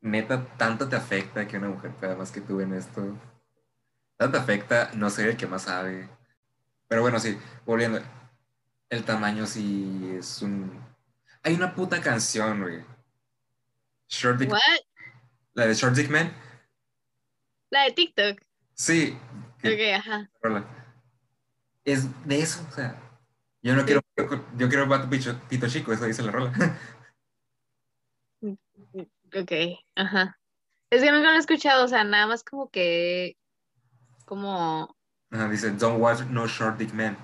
[0.00, 3.16] Neta, tanto te afecta que una mujer pueda más que tú en esto.
[4.16, 6.08] Tanto te afecta no ser el que más sabe.
[6.88, 8.00] Pero bueno, sí, volviendo.
[8.88, 10.89] El tamaño sí es un.
[11.42, 12.84] Hay una puta canción, güey.
[14.08, 14.50] Short Dick.
[14.50, 14.60] What?
[15.54, 16.32] La de Short Dick Man.
[17.70, 18.40] La de TikTok.
[18.74, 19.16] Sí.
[19.58, 20.30] Ok, ajá.
[21.84, 23.00] Es de eso, o sea.
[23.62, 24.00] Yo no quiero.
[24.56, 26.52] Yo quiero pito, pito chico, eso dice la rola.
[29.32, 29.52] Ok,
[29.94, 30.40] ajá.
[30.90, 33.36] Es que nunca lo he escuchado, o sea, nada más como que.
[34.24, 34.96] Como.
[35.30, 37.16] Ajá, dice, don't watch no short dick man.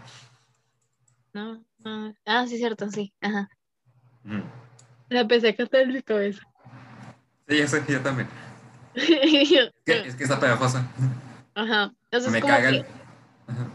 [1.33, 2.15] No, no.
[2.25, 3.13] Ah, sí, cierto, sí.
[3.21, 3.49] Ajá.
[5.09, 6.43] La empecé a cantar en mi cabeza.
[7.49, 8.29] Sí, ya sé, yo también.
[8.95, 9.07] es,
[9.85, 10.87] que, es que está pegajosa.
[11.55, 11.93] Ajá.
[12.31, 12.85] me caga el...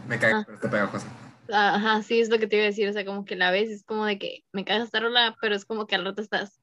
[0.06, 0.42] Me caga, ah.
[0.44, 1.06] pero está pegajosa.
[1.50, 2.88] Ajá, sí, es lo que te iba a decir.
[2.88, 5.54] O sea, como que la vez es como de que me caga esta rola, pero
[5.54, 6.60] es como que al rato estás.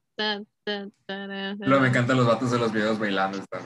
[0.66, 3.38] Luego me encantan los vatos de los videos bailando.
[3.38, 3.62] Están...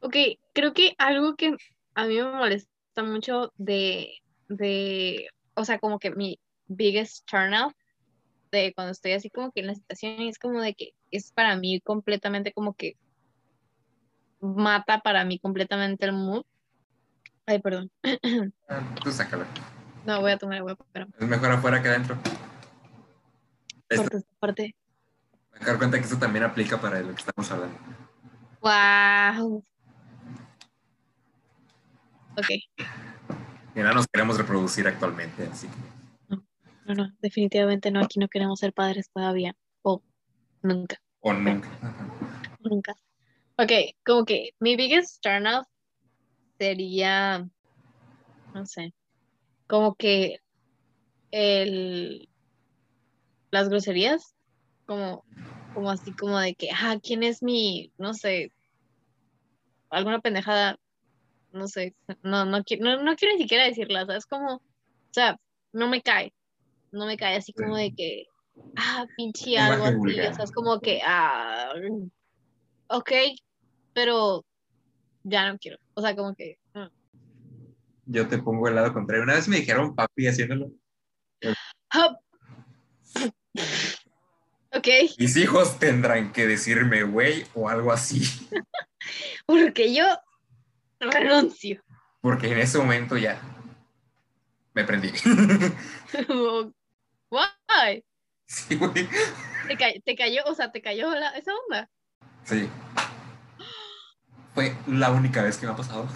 [0.00, 0.16] ok,
[0.52, 1.56] creo que algo que
[1.94, 4.12] a mí me molesta mucho de,
[4.48, 6.38] de o sea, como que mi
[6.70, 7.74] biggest turn off
[8.52, 11.56] de cuando estoy así como que en la situación es como de que es para
[11.56, 12.96] mí completamente como que
[14.40, 16.44] mata para mí completamente el mood.
[17.46, 17.90] Ay, perdón.
[18.68, 19.46] Ah, tú sácala.
[20.06, 21.08] No, voy a tomar agua, pero...
[21.18, 22.16] Es mejor afuera que adentro.
[23.88, 24.76] Esta parte.
[25.58, 27.76] Me dar cuenta que eso también aplica para lo que estamos hablando.
[28.60, 29.64] Wow.
[32.38, 32.50] Ok.
[33.74, 35.99] Y no nos queremos reproducir actualmente, así que.
[36.90, 38.00] No, no, definitivamente no.
[38.00, 39.54] Aquí no queremos ser padres todavía.
[39.82, 40.02] O
[40.62, 41.00] nunca.
[41.20, 41.68] O nunca.
[42.64, 42.96] O nunca.
[43.56, 43.70] Ok,
[44.04, 45.68] como que mi biggest turn off
[46.58, 47.48] sería,
[48.54, 48.92] no sé,
[49.68, 50.40] como que
[51.30, 52.28] el,
[53.52, 54.34] las groserías,
[54.86, 55.24] como,
[55.74, 58.52] como así como de que, ah, ¿quién es mi, no sé,
[59.90, 60.80] alguna pendejada,
[61.52, 64.26] no sé, no, no, no, no quiero ni siquiera decirla, ¿sabes?
[64.26, 64.62] Como, o
[65.12, 65.38] sea,
[65.72, 66.32] no me cae,
[66.92, 68.26] no me cae así como de que,
[68.76, 71.72] ah, pinche algo así, o sea, es como que, ah,
[72.88, 73.12] ok,
[73.92, 74.44] pero
[75.22, 76.58] ya no quiero, o sea, como que...
[78.06, 79.22] Yo te pongo el lado contrario.
[79.22, 80.72] Una vez me dijeron papi haciéndolo.
[84.72, 84.88] Ok.
[85.18, 88.22] Mis hijos tendrán que decirme güey o algo así.
[89.46, 90.06] Porque yo
[90.98, 91.82] renuncio.
[92.20, 93.40] Porque en ese momento ya
[94.74, 95.10] me prendí.
[97.30, 98.04] Why?
[98.46, 99.08] Sí, güey.
[100.04, 101.90] ¿Te, cayó, o sea, te cayó esa onda?
[102.44, 102.68] Sí.
[104.54, 106.08] Fue la única vez que me ha pasado.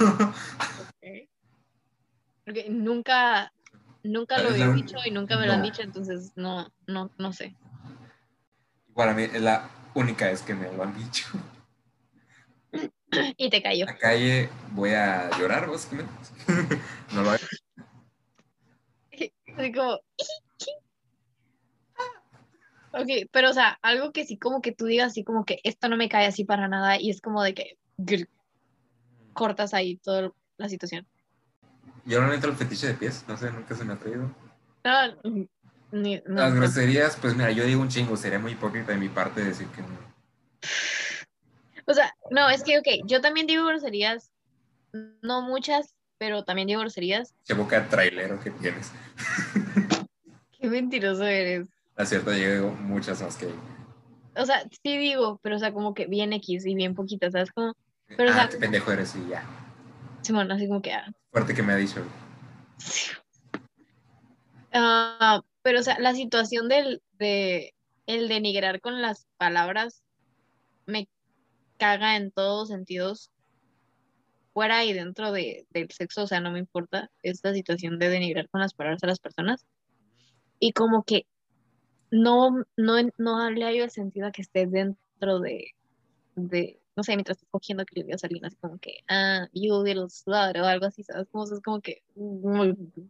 [2.45, 3.53] Porque nunca,
[4.03, 7.57] nunca lo había dicho y nunca me lo han dicho, entonces no, no, no sé.
[8.95, 11.27] Para mí es la única vez que me lo han dicho.
[13.37, 13.87] Y te cayó.
[13.87, 16.12] La calle voy a llorar, básicamente.
[17.15, 17.45] no lo hago.
[19.57, 20.01] Así como,
[22.97, 25.89] Ok, pero o sea, algo que sí como que tú digas así como que esto
[25.89, 27.77] no me cae así para nada y es como de que
[29.33, 31.07] cortas ahí toda la situación.
[32.05, 34.31] Yo no entro el fetiche de pies, no sé, nunca se me ha traído.
[34.85, 35.49] No,
[35.91, 39.43] ni, Las groserías, pues mira, yo digo un chingo, sería muy hipócrita de mi parte
[39.43, 39.89] decir que no.
[41.87, 44.31] O sea, no, es que, ok, yo también digo groserías,
[45.21, 47.35] no muchas, pero también digo groserías.
[47.47, 48.93] Qué boca trailero que tienes.
[50.59, 51.69] Qué mentiroso eres.
[51.97, 53.49] A cierto, llego muchas más que
[54.37, 57.53] O sea, sí digo, pero o sea, como que bien X y bien poquitas, ¿sabes?
[57.53, 57.75] Como,
[58.17, 59.45] pero, ah, qué pendejo eres y ya.
[60.23, 60.93] Simón, así como que...
[60.93, 61.13] Ah.
[61.31, 62.03] Fuerte que me ha dicho.
[64.77, 67.75] Ah, pero, o sea, la situación del de
[68.07, 70.03] el denigrar con las palabras
[70.87, 71.09] me
[71.79, 73.31] caga en todos sentidos,
[74.53, 78.49] fuera y dentro de, del sexo, o sea, no me importa esta situación de denigrar
[78.49, 79.65] con las palabras a las personas.
[80.59, 81.27] Y como que
[82.15, 85.75] no, no, no le hallo el sentido a que esté dentro de,
[86.37, 89.49] de no sé, mientras estás cogiendo que le voy a salir así como que, ah,
[89.53, 91.27] you little slut o algo así, ¿sabes?
[91.31, 92.65] Como, es como que, no,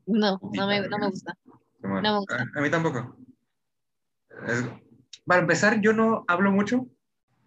[0.06, 1.36] no me, no me gusta.
[1.82, 2.48] no me gusta.
[2.54, 3.14] A, mí tampoco.
[5.26, 6.86] para empezar, yo no hablo mucho.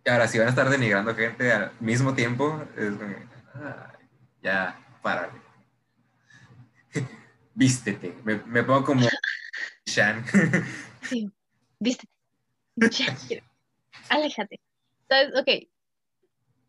[0.05, 3.15] Ahora, si van a estar denigrando gente al mismo tiempo, es como,
[3.55, 3.93] ah,
[4.43, 5.41] ya, párale.
[7.55, 8.15] Vístete.
[8.23, 9.07] Me, me pongo como
[9.87, 10.23] Shan.
[11.01, 11.31] sí.
[11.79, 12.07] Viste.
[14.09, 14.59] Aléjate.
[15.07, 15.29] ¿Sabes?
[15.39, 15.69] Ok.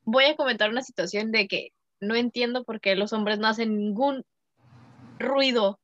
[0.05, 3.77] Voy a comentar una situación de que no entiendo por qué los hombres no hacen
[3.77, 4.25] ningún
[5.19, 5.79] ruido.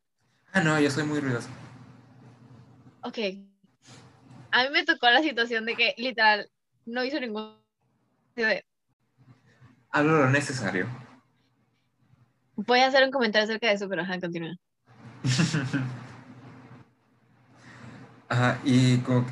[0.52, 1.48] Ah, no, yo soy muy ruidoso.
[3.02, 3.18] Ok.
[4.50, 6.48] A mí me tocó la situación de que literal
[6.86, 7.62] no hizo ningún
[9.90, 10.88] Hablo lo necesario.
[12.56, 14.54] Voy a hacer un comentario acerca de eso, pero ajá, continúa.
[18.35, 19.24] ajá, y como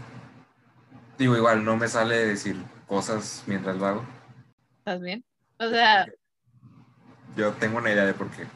[1.18, 4.06] digo, igual no me sale decir cosas mientras lo hago.
[4.78, 5.24] ¿Estás bien?
[5.58, 6.06] O sea.
[7.36, 8.46] Yo tengo una idea de por qué.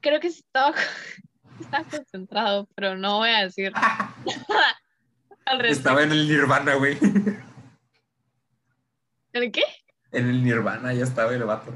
[0.00, 0.74] Creo que estaba,
[1.60, 3.72] estaba concentrado, pero no voy a decir.
[5.62, 6.98] Estaba en el Nirvana, güey.
[9.32, 9.62] ¿En qué?
[10.10, 11.72] En el Nirvana ya estaba el vato.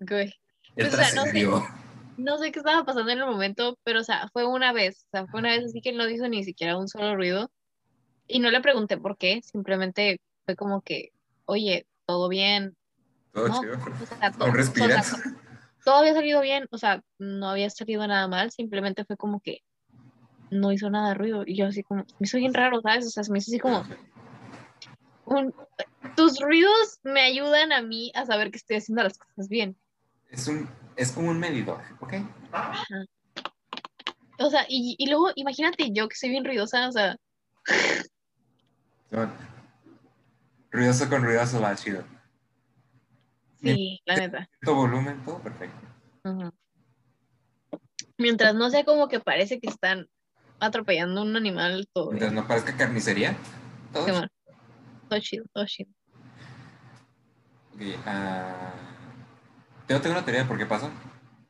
[0.00, 0.34] Güey.
[0.76, 1.48] o sea, no, sé,
[2.18, 5.10] no sé qué estaba pasando en el momento, pero o sea, fue una vez, o
[5.12, 7.50] sea, fue una vez así que no hizo ni siquiera un solo ruido.
[8.26, 11.12] Y no le pregunté por qué, simplemente fue como que,
[11.46, 12.76] oye, todo bien.
[13.32, 13.78] Todo chido.
[14.02, 15.16] O sea, todo, respiras?
[15.84, 19.62] todo había salido bien, o sea, no había salido nada mal, simplemente fue como que
[20.50, 21.44] no hizo nada de ruido.
[21.46, 23.06] Y yo así como, me hizo bien raro, ¿sabes?
[23.06, 23.84] O sea, me hizo así como,
[26.16, 29.76] tus ruidos me ayudan a mí a saber que estoy haciendo las cosas bien.
[30.28, 30.68] Es, un,
[30.98, 32.14] es como un medidor, ¿ok?
[34.40, 37.16] O sea, y, y, luego imagínate yo que soy bien ruidosa, o sea.
[40.70, 42.04] ruidoso con ruidoso va chido.
[43.60, 44.48] Sí, la neta.
[44.60, 45.86] Todo volumen, todo perfecto.
[48.16, 50.08] Mientras no sea como que parece que están
[50.58, 52.10] atropellando un animal, todo.
[52.10, 53.36] Mientras no parezca carnicería,
[53.92, 54.06] todo.
[54.06, 54.26] chido.
[55.08, 55.90] Todo chido, todo chido.
[57.74, 58.97] Okay, uh,
[59.88, 60.90] yo tengo una teoría de por qué pasa.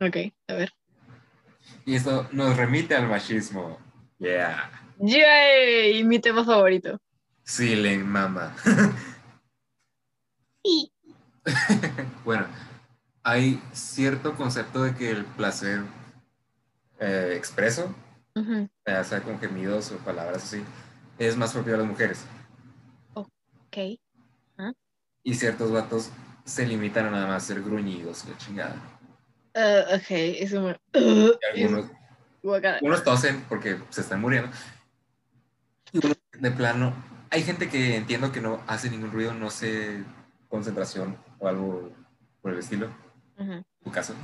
[0.01, 0.16] Ok,
[0.49, 0.72] a ver.
[1.84, 3.78] Y esto nos remite al machismo.
[4.18, 4.70] Yeah.
[4.99, 7.01] Yay, mi tema favorito.
[7.43, 8.55] Sí, le mama.
[10.64, 10.93] sí.
[12.24, 12.47] bueno,
[13.22, 15.82] hay cierto concepto de que el placer
[17.01, 17.95] eh, expreso,
[18.34, 20.62] o sea, con gemidos o palabras así,
[21.18, 22.24] es más propio de las mujeres.
[23.14, 23.99] Ok.
[25.22, 26.11] Y ciertos vatos
[26.49, 28.75] se limitan a nada más ser gruñidos, la chingada.
[29.55, 30.81] Uh, ok, eso me...
[31.53, 31.91] algunos,
[32.81, 34.51] unos tosen porque se están muriendo.
[35.93, 36.95] Y unos de plano,
[37.31, 40.03] hay gente que entiendo que no hace ningún ruido, no sé,
[40.49, 41.93] concentración o algo
[42.41, 42.89] por el estilo.
[43.85, 44.15] ¿Tu caso?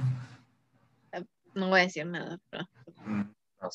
[1.54, 2.64] No voy a decir nada, pero...
[3.04, 3.20] Mm,
[3.60, 3.68] no,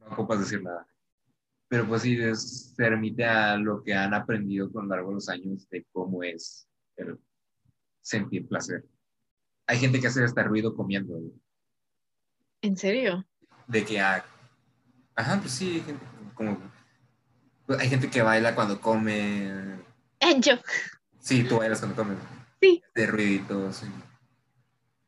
[0.00, 0.86] no ocupas decir nada.
[1.68, 5.28] Pero pues sí, se remite a lo que han aprendido con lo largo de los
[5.28, 6.66] años de cómo es
[6.96, 7.18] el
[8.02, 8.84] sentir placer.
[9.66, 11.18] Hay gente que hace hasta ruido comiendo.
[12.60, 13.24] ¿En serio?
[13.66, 14.24] De que, ah,
[15.14, 16.58] ajá, pues sí, hay gente, como,
[17.66, 19.78] pues hay gente que baila cuando come.
[20.40, 20.54] Yo.
[21.18, 22.18] Sí, tú bailas cuando comes.
[22.60, 22.82] Sí.
[22.94, 23.82] De ruiditos.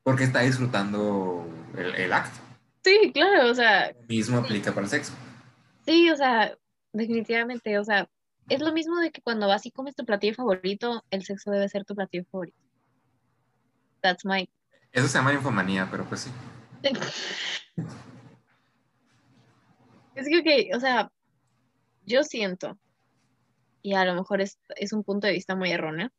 [0.02, 2.40] Porque está disfrutando el, el acto.
[2.84, 3.92] Sí, claro, o sea.
[3.92, 5.12] Lo mismo aplica para el sexo.
[5.86, 6.56] Sí, o sea,
[6.92, 8.08] definitivamente, o sea,
[8.48, 11.68] es lo mismo de que cuando vas y comes tu platillo favorito, el sexo debe
[11.68, 12.58] ser tu platillo favorito.
[14.04, 14.46] That's my...
[14.92, 16.30] Eso se llama infomanía, pero pues sí.
[20.14, 21.10] es que, o sea,
[22.04, 22.78] yo siento,
[23.80, 24.58] y a lo mejor es,
[24.92, 26.10] un punto de vista muy erróneo,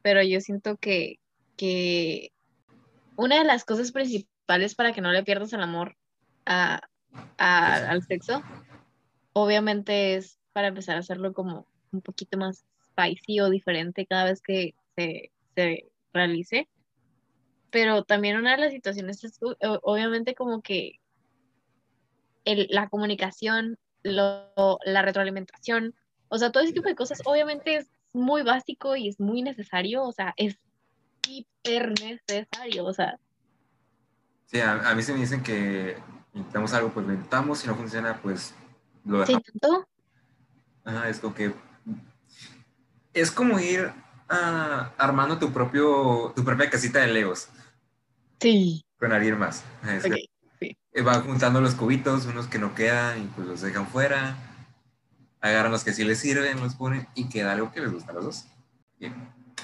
[0.00, 1.20] pero yo siento que,
[1.58, 2.32] que
[3.16, 5.94] una de las cosas principales para que no le pierdas el amor
[6.46, 6.80] a,
[7.36, 8.42] al sexo
[9.34, 14.40] obviamente es para empezar a hacerlo como un poquito más spicy o diferente cada vez
[14.40, 15.30] que se,
[16.14, 16.66] realice.
[17.76, 19.38] Pero también una de las situaciones es
[19.82, 20.98] obviamente como que
[22.46, 25.94] la comunicación, la retroalimentación,
[26.28, 30.04] o sea, todo ese tipo de cosas obviamente es muy básico y es muy necesario,
[30.04, 30.58] o sea, es
[31.28, 33.18] hiper necesario, o sea.
[34.46, 35.98] Sí, a, mí se me dicen que
[36.32, 38.54] intentamos algo, pues lo intentamos, si no funciona, pues
[39.26, 39.86] ¿Se intentó?
[40.82, 41.52] Ajá, es como que.
[43.12, 43.92] Es como ir
[44.30, 47.50] ah, armando tu, propio, tu propia casita de Legos.
[48.40, 48.84] Sí.
[48.98, 49.64] Con alguien más.
[50.60, 50.76] sí.
[51.02, 54.36] Van juntando los cubitos, unos que no quedan y pues los dejan fuera.
[55.40, 58.14] Agarran los que sí les sirven, los ponen y queda algo que les gusta a
[58.14, 58.46] los dos.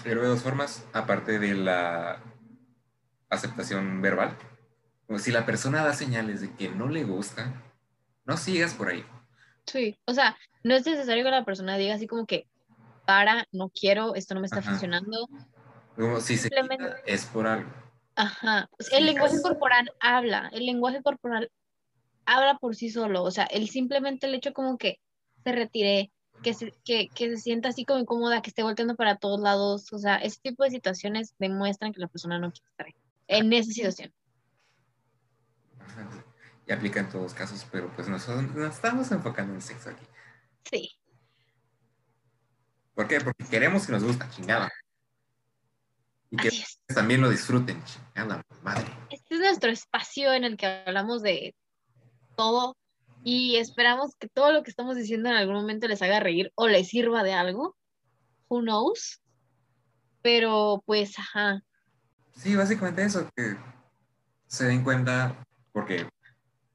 [0.02, 2.20] Pero de dos formas, aparte de la
[3.30, 4.36] aceptación verbal.
[5.06, 7.62] Como si la persona da señales de que no le gusta,
[8.24, 9.04] no sigas por ahí.
[9.66, 12.46] Sí, o sea, no es necesario que la persona diga así como que,
[13.06, 15.28] para, no quiero, esto no me está funcionando.
[15.96, 16.50] Como si se
[17.06, 17.70] es por algo.
[18.14, 21.50] Ajá, el lenguaje corporal habla, el lenguaje corporal
[22.26, 25.00] habla por sí solo, o sea, el simplemente el hecho como que
[25.44, 29.16] se retire, que se, que, que se sienta así como incómoda, que esté volteando para
[29.16, 29.92] todos lados.
[29.92, 32.94] O sea, ese tipo de situaciones demuestran que la persona no quiere estar ahí,
[33.28, 34.12] en esa situación.
[36.66, 40.04] Y aplica en todos casos, pero pues nosotros nos estamos enfocando en el sexo aquí.
[40.70, 40.90] Sí.
[42.94, 43.20] ¿Por qué?
[43.20, 44.70] Porque queremos que nos gusta, chingada.
[46.32, 46.50] Y que
[46.94, 48.86] también lo disfruten, chingada madre.
[49.10, 51.54] Este es nuestro espacio en el que hablamos de
[52.36, 52.74] todo
[53.22, 56.68] y esperamos que todo lo que estamos diciendo en algún momento les haga reír o
[56.68, 57.76] les sirva de algo.
[58.48, 59.20] Who knows?
[60.22, 61.60] Pero pues, ajá.
[62.34, 63.58] Sí, básicamente eso, que
[64.46, 66.08] se den cuenta, porque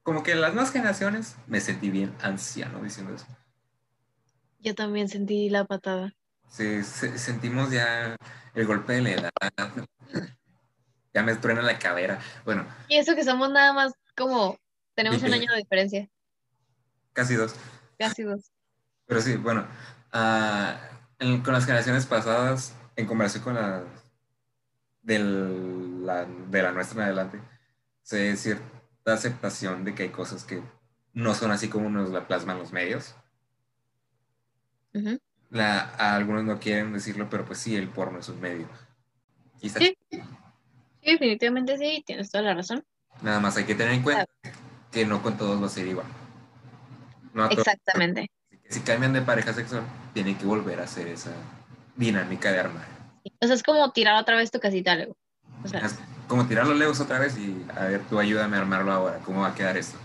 [0.04, 3.26] como que las nuevas generaciones me sentí bien anciano diciendo eso.
[4.60, 6.14] Yo también sentí la patada.
[6.48, 8.16] Sí, sentimos ya
[8.54, 9.30] el golpe de la edad.
[11.14, 12.20] Ya me truena la cadera.
[12.44, 12.66] Bueno.
[12.86, 14.58] Y eso que somos nada más como,
[14.94, 16.08] tenemos un año de diferencia.
[17.14, 17.54] Casi dos.
[17.98, 18.52] Casi dos.
[19.06, 19.66] Pero sí, bueno,
[20.12, 20.78] ah,
[21.18, 23.82] con las generaciones pasadas, en comparación con las
[25.02, 27.40] de la, de la nuestra en adelante,
[28.02, 28.64] se cierta
[29.06, 30.62] aceptación de que hay cosas que
[31.14, 33.14] no son así como nos la plasman los medios.
[35.50, 38.68] La, algunos no quieren decirlo, pero pues sí, el porno es un medio.
[39.60, 39.68] sí.
[39.68, 39.96] sí,
[41.02, 42.84] definitivamente sí, tienes toda la razón.
[43.22, 44.26] Nada más hay que tener en cuenta
[44.92, 46.06] que no con todos va a ser igual.
[47.50, 48.30] Exactamente.
[48.68, 51.32] Si cambian de pareja sexual, tienen que volver a hacer esa
[51.96, 52.86] dinámica de armar.
[53.40, 55.16] O sea, es como tirar otra vez tu casita Lego.
[55.64, 58.60] O sea, es como tirar los Legos otra vez y a ver, tú ayúdame a
[58.60, 59.18] armarlo ahora.
[59.24, 59.98] ¿Cómo va a quedar esto?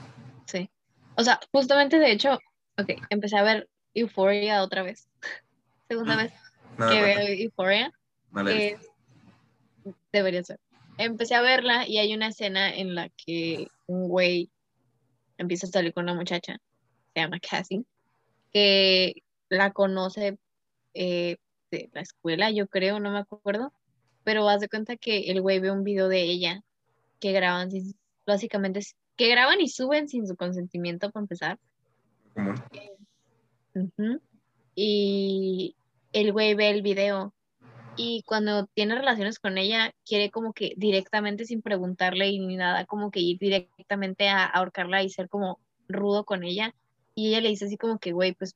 [0.45, 0.69] Sí.
[1.15, 2.39] O sea, justamente de hecho,
[2.77, 5.07] ok, empecé a ver Euphoria otra vez.
[5.87, 6.17] Segunda mm.
[6.17, 6.33] vez
[6.77, 7.91] que veo Euphoria.
[10.11, 10.59] Debería ser.
[10.97, 14.49] Empecé a verla y hay una escena en la que un güey
[15.37, 16.59] empieza a salir con una muchacha
[17.13, 17.85] se llama Cassie,
[18.51, 20.37] que la conoce
[20.93, 21.37] eh,
[21.71, 23.71] de la escuela, yo creo, no me acuerdo,
[24.23, 26.63] pero haz de cuenta que el güey ve un video de ella
[27.19, 27.69] que graban,
[28.25, 28.81] básicamente,
[29.15, 31.59] que graban y suben sin su consentimiento para empezar.
[34.75, 35.75] Y
[36.11, 37.33] el güey ve el video
[37.95, 42.85] y cuando tiene relaciones con ella, quiere como que directamente, sin preguntarle y ni nada,
[42.85, 46.73] como que ir directamente a ahorcarla y ser como rudo con ella.
[47.15, 48.55] Y ella le dice así como que, güey, pues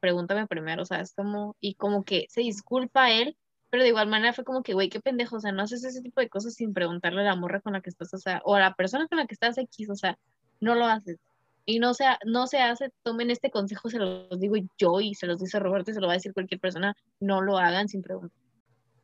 [0.00, 3.36] pregúntame primero, o sea, es como, y como que se disculpa a él,
[3.70, 6.02] pero de igual manera fue como que, güey, qué pendejo, o sea, no haces ese
[6.02, 8.56] tipo de cosas sin preguntarle a la morra con la que estás, o sea, o
[8.56, 10.18] a la persona con la que estás X, o sea,
[10.60, 11.18] no lo haces.
[11.64, 15.26] Y no se, no se hace, tomen este consejo, se los digo yo y se
[15.26, 18.02] los dice Roberto y se lo va a decir cualquier persona, no lo hagan sin
[18.02, 18.36] preguntar.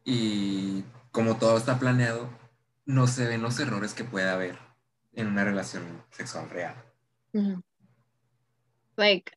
[0.05, 0.83] Y
[1.13, 2.29] como todo está planeado,
[2.85, 4.59] no se ven los errores que puede haber
[5.13, 6.75] en una relación sexual real
[8.99, 9.33] like,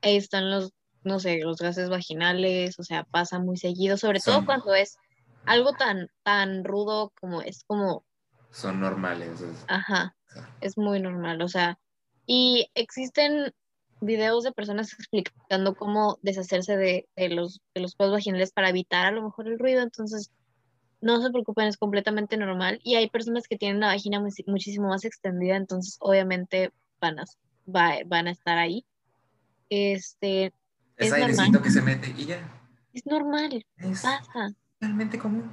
[0.00, 0.72] ahí están los,
[1.04, 4.96] no sé, los gases vaginales, o sea, pasa muy seguido, sobre todo cuando es
[5.44, 8.04] algo tan, tan rudo como es como...
[8.50, 9.44] Son normales.
[9.66, 10.14] Ajá,
[10.60, 11.78] es muy normal, o sea,
[12.26, 13.52] y existen
[14.00, 19.12] videos de personas explicando cómo deshacerse de, los, de los pedos vaginales para evitar a
[19.12, 20.30] lo mejor el ruido, entonces
[21.00, 22.80] no se preocupen, es completamente normal.
[22.84, 26.70] Y hay personas que tienen la vagina muchísimo más extendida, entonces obviamente
[27.00, 27.24] van a
[27.66, 28.84] van a estar ahí.
[29.68, 30.52] Este,
[30.96, 32.62] es, airecito que se mete y ya.
[32.92, 34.52] Es normal, es pasa.
[34.80, 35.52] Realmente común.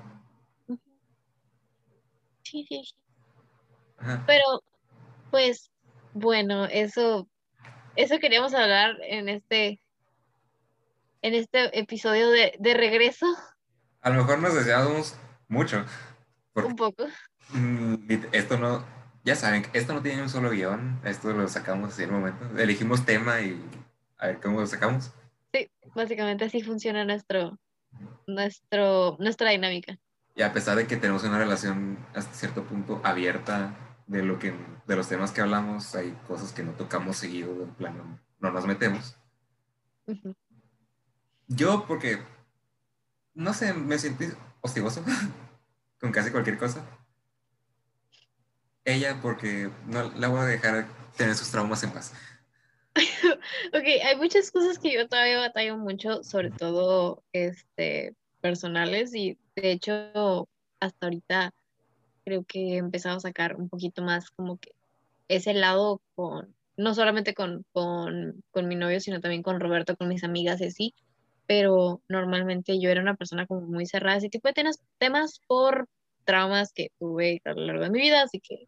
[2.44, 2.96] Sí, sí, sí.
[4.26, 4.64] Pero,
[5.32, 5.72] pues,
[6.14, 7.28] bueno, eso,
[7.96, 9.82] eso queríamos hablar en este,
[11.22, 13.26] en este episodio de, de regreso.
[14.02, 15.16] A lo mejor nos deseamos
[15.48, 15.86] mucho.
[16.54, 17.06] Un poco.
[17.50, 17.96] Mm,
[18.32, 18.86] esto no,
[19.24, 22.46] ya saben, esto no tiene un solo guion, esto lo sacamos así en el momento.
[22.58, 23.62] Elegimos tema y
[24.18, 25.12] a ver cómo lo sacamos.
[25.54, 27.58] Sí, básicamente así funciona nuestro,
[28.28, 29.98] nuestro, nuestra dinámica.
[30.36, 33.76] Y a pesar de que tenemos una relación hasta cierto punto abierta
[34.10, 34.54] de lo que
[34.88, 38.66] de los temas que hablamos, hay cosas que no tocamos seguido, en plan no, nos
[38.66, 39.16] metemos.
[41.48, 42.20] Yo porque
[43.36, 44.26] no sé, me sentí
[44.62, 45.04] hostigoso
[46.02, 46.84] con casi cualquier cosa
[48.90, 52.14] ella porque no la voy a dejar tener sus traumas en paz.
[53.74, 59.72] ok, hay muchas cosas que yo todavía batallo mucho, sobre todo este, personales, y de
[59.72, 60.50] hecho
[60.80, 61.54] hasta ahorita
[62.24, 64.72] creo que he empezado a sacar un poquito más como que
[65.28, 70.08] ese lado con, no solamente con, con, con mi novio, sino también con Roberto, con
[70.08, 70.96] mis amigas y así,
[71.46, 75.88] pero normalmente yo era una persona como muy cerrada, ese tipo de temas, temas por
[76.24, 78.68] traumas que tuve a lo largo de mi vida, así que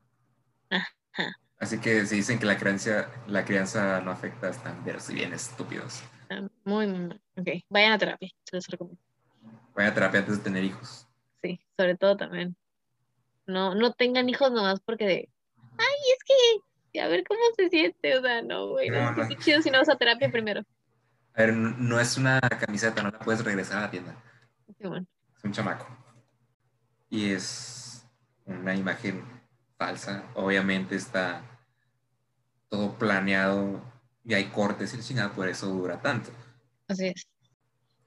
[1.59, 6.01] Así que si dicen que la crianza, la crianza no afecta, están si bien estúpidos.
[6.29, 7.21] Ah, muy, muy mal.
[7.37, 8.99] Ok, vayan a terapia, se los recomiendo.
[9.75, 11.07] Vayan a terapia antes de tener hijos.
[11.43, 12.55] Sí, sobre todo también.
[13.51, 15.29] No, no tengan hijos nomás porque de,
[15.77, 16.61] ay, es
[16.93, 19.79] que, a ver cómo se siente, o sea, no, güey, no, no, chido si no
[19.79, 20.61] vas a terapia primero.
[21.33, 24.15] A ver, no es una camiseta, no la puedes regresar a la tienda.
[24.77, 25.05] Sí, bueno.
[25.37, 25.87] Es un chamaco.
[27.09, 28.05] Y es
[28.45, 29.23] una imagen
[29.77, 30.23] falsa.
[30.35, 31.41] Obviamente está
[32.69, 33.81] todo planeado
[34.23, 36.31] y hay cortes y el chingada, por eso dura tanto.
[36.87, 37.27] Así es.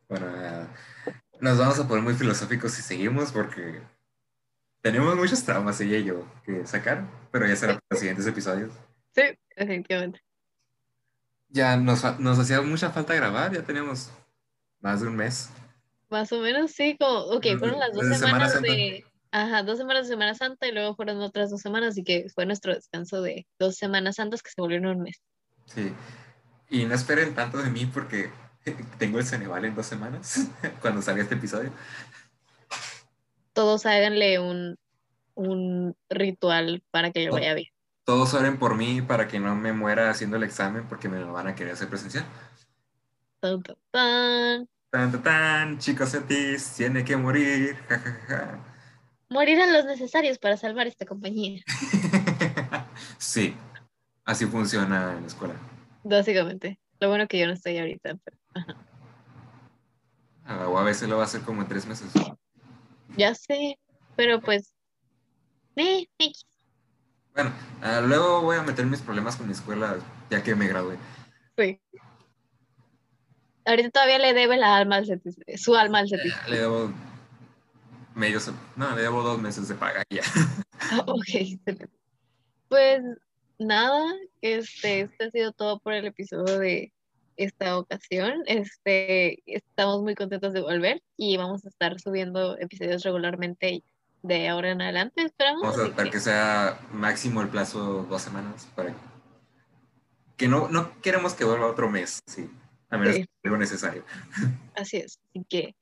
[0.09, 0.26] Bueno,
[1.40, 3.82] nos vamos a poner muy filosóficos si seguimos porque
[4.85, 8.70] tenemos muchos traumas ella y yo que sacar, pero ya será para los siguientes episodios.
[9.14, 9.22] Sí,
[9.57, 10.20] definitivamente.
[11.49, 14.11] Ya nos, nos hacía mucha falta grabar, ya teníamos
[14.80, 15.49] más de un mes.
[16.11, 20.12] Más o menos, sí, como, ok, fueron las dos semanas de, ajá, dos semanas de
[20.12, 23.76] Semana Santa y luego fueron otras dos semanas, así que fue nuestro descanso de dos
[23.76, 25.22] Semanas Santas que se volvieron un mes.
[25.64, 25.95] Sí,
[26.68, 28.30] y no esperen tanto de mí porque
[28.99, 30.47] tengo el Ceneval en dos semanas,
[30.82, 31.72] cuando salga este episodio
[33.55, 34.76] todos háganle un,
[35.34, 37.68] un ritual para que yo vaya bien.
[38.05, 41.32] Todos oren por mí para que no me muera haciendo el examen porque me lo
[41.32, 42.26] van a querer hacer presencial.
[43.40, 44.68] Tan, tan, tan.
[44.90, 47.76] Tan, tan, chicos Cetis, tiene que morir.
[49.30, 51.62] Morirán los necesarios para salvar esta compañía.
[53.18, 53.57] sí,
[54.24, 55.55] así funciona en la escuela.
[56.05, 56.78] Básicamente.
[57.00, 58.16] Lo bueno que yo no estoy ahorita.
[58.22, 58.38] Pero...
[60.70, 62.12] o a veces lo va a hacer como en tres meses.
[63.16, 63.78] Ya sé,
[64.16, 64.74] pero pues.
[65.76, 66.09] Eh,
[67.34, 67.52] bueno,
[67.82, 69.96] ah, luego voy a meter mis problemas con mi escuela
[70.30, 70.96] ya que me gradué.
[71.59, 71.80] Sí.
[73.64, 75.22] Ahorita todavía le debe la alma al
[75.57, 76.34] su alma al CETIS.
[76.48, 76.92] le debo
[78.14, 78.38] medio,
[78.76, 80.22] no, le debo dos meses de paga ya.
[81.07, 81.59] ok,
[82.68, 83.02] pues
[83.59, 86.92] nada, este, este ha sido todo por el episodio de
[87.37, 88.43] esta ocasión.
[88.47, 93.82] Este, estamos muy contentos de volver y vamos a estar subiendo episodios regularmente
[94.22, 95.62] de ahora en adelante, esperamos.
[95.62, 96.20] Vamos a tratar que...
[96.20, 98.95] sea máximo el plazo dos semanas para
[100.37, 102.51] que no, no queremos que vuelva otro mes, sí,
[102.89, 104.05] a menos que algo necesario.
[104.74, 105.76] Así es, así que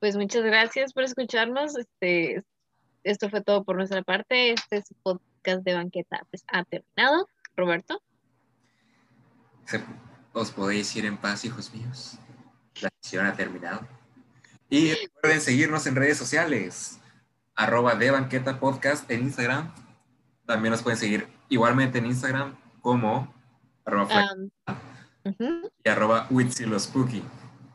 [0.00, 1.76] pues muchas gracias por escucharnos.
[1.76, 2.42] Este,
[3.04, 4.52] esto fue todo por nuestra parte.
[4.52, 7.28] Este es podcast de banqueta pues, ha terminado.
[7.56, 8.00] Roberto
[10.32, 12.18] os podéis ir en paz, hijos míos.
[12.80, 13.86] La sesión ha terminado.
[14.70, 17.00] Y recuerden seguirnos en redes sociales.
[17.54, 19.72] Arroba de banqueta podcast en Instagram.
[20.46, 23.34] También nos pueden seguir igualmente en Instagram como
[23.84, 24.24] arroba
[25.24, 26.28] um, y arroba
[26.78, 27.22] Spooky.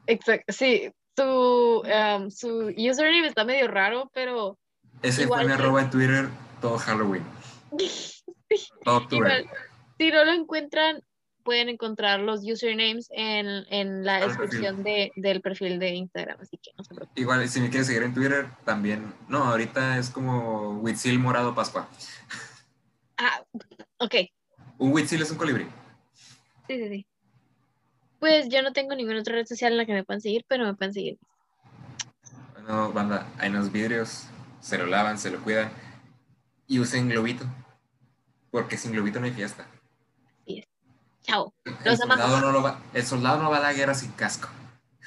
[0.07, 0.91] Exacto, sí.
[1.15, 4.57] Su, um, su username está medio raro, pero.
[5.01, 6.29] Ese fue mi arroba en Twitter
[6.61, 7.23] todo Halloween.
[8.85, 9.45] todo Twitter.
[9.97, 11.03] si no lo encuentran,
[11.43, 16.71] pueden encontrar los usernames en, en la descripción de, del perfil de Instagram, así que
[16.77, 17.21] no se preocupen.
[17.21, 21.87] Igual, si me quieres seguir en Twitter, también, no, ahorita es como Huitzil Morado Pascua.
[23.17, 23.43] Ah,
[23.99, 24.15] ok.
[24.77, 25.67] Un Huitzil es un colibrí.
[26.67, 27.05] Sí, sí, sí.
[28.19, 30.65] Pues yo no tengo ninguna otra red social en la que me puedan seguir, pero
[30.65, 31.17] me pueden seguir.
[32.53, 34.27] Bueno, banda, hay unos vidrios,
[34.61, 35.71] se lo lavan, se lo cuidan
[36.67, 37.45] y usen globito,
[38.49, 39.67] porque sin globito no hay fiesta.
[41.23, 41.53] Chao.
[41.85, 44.49] el, soldado no va, el soldado no va a la guerra sin casco.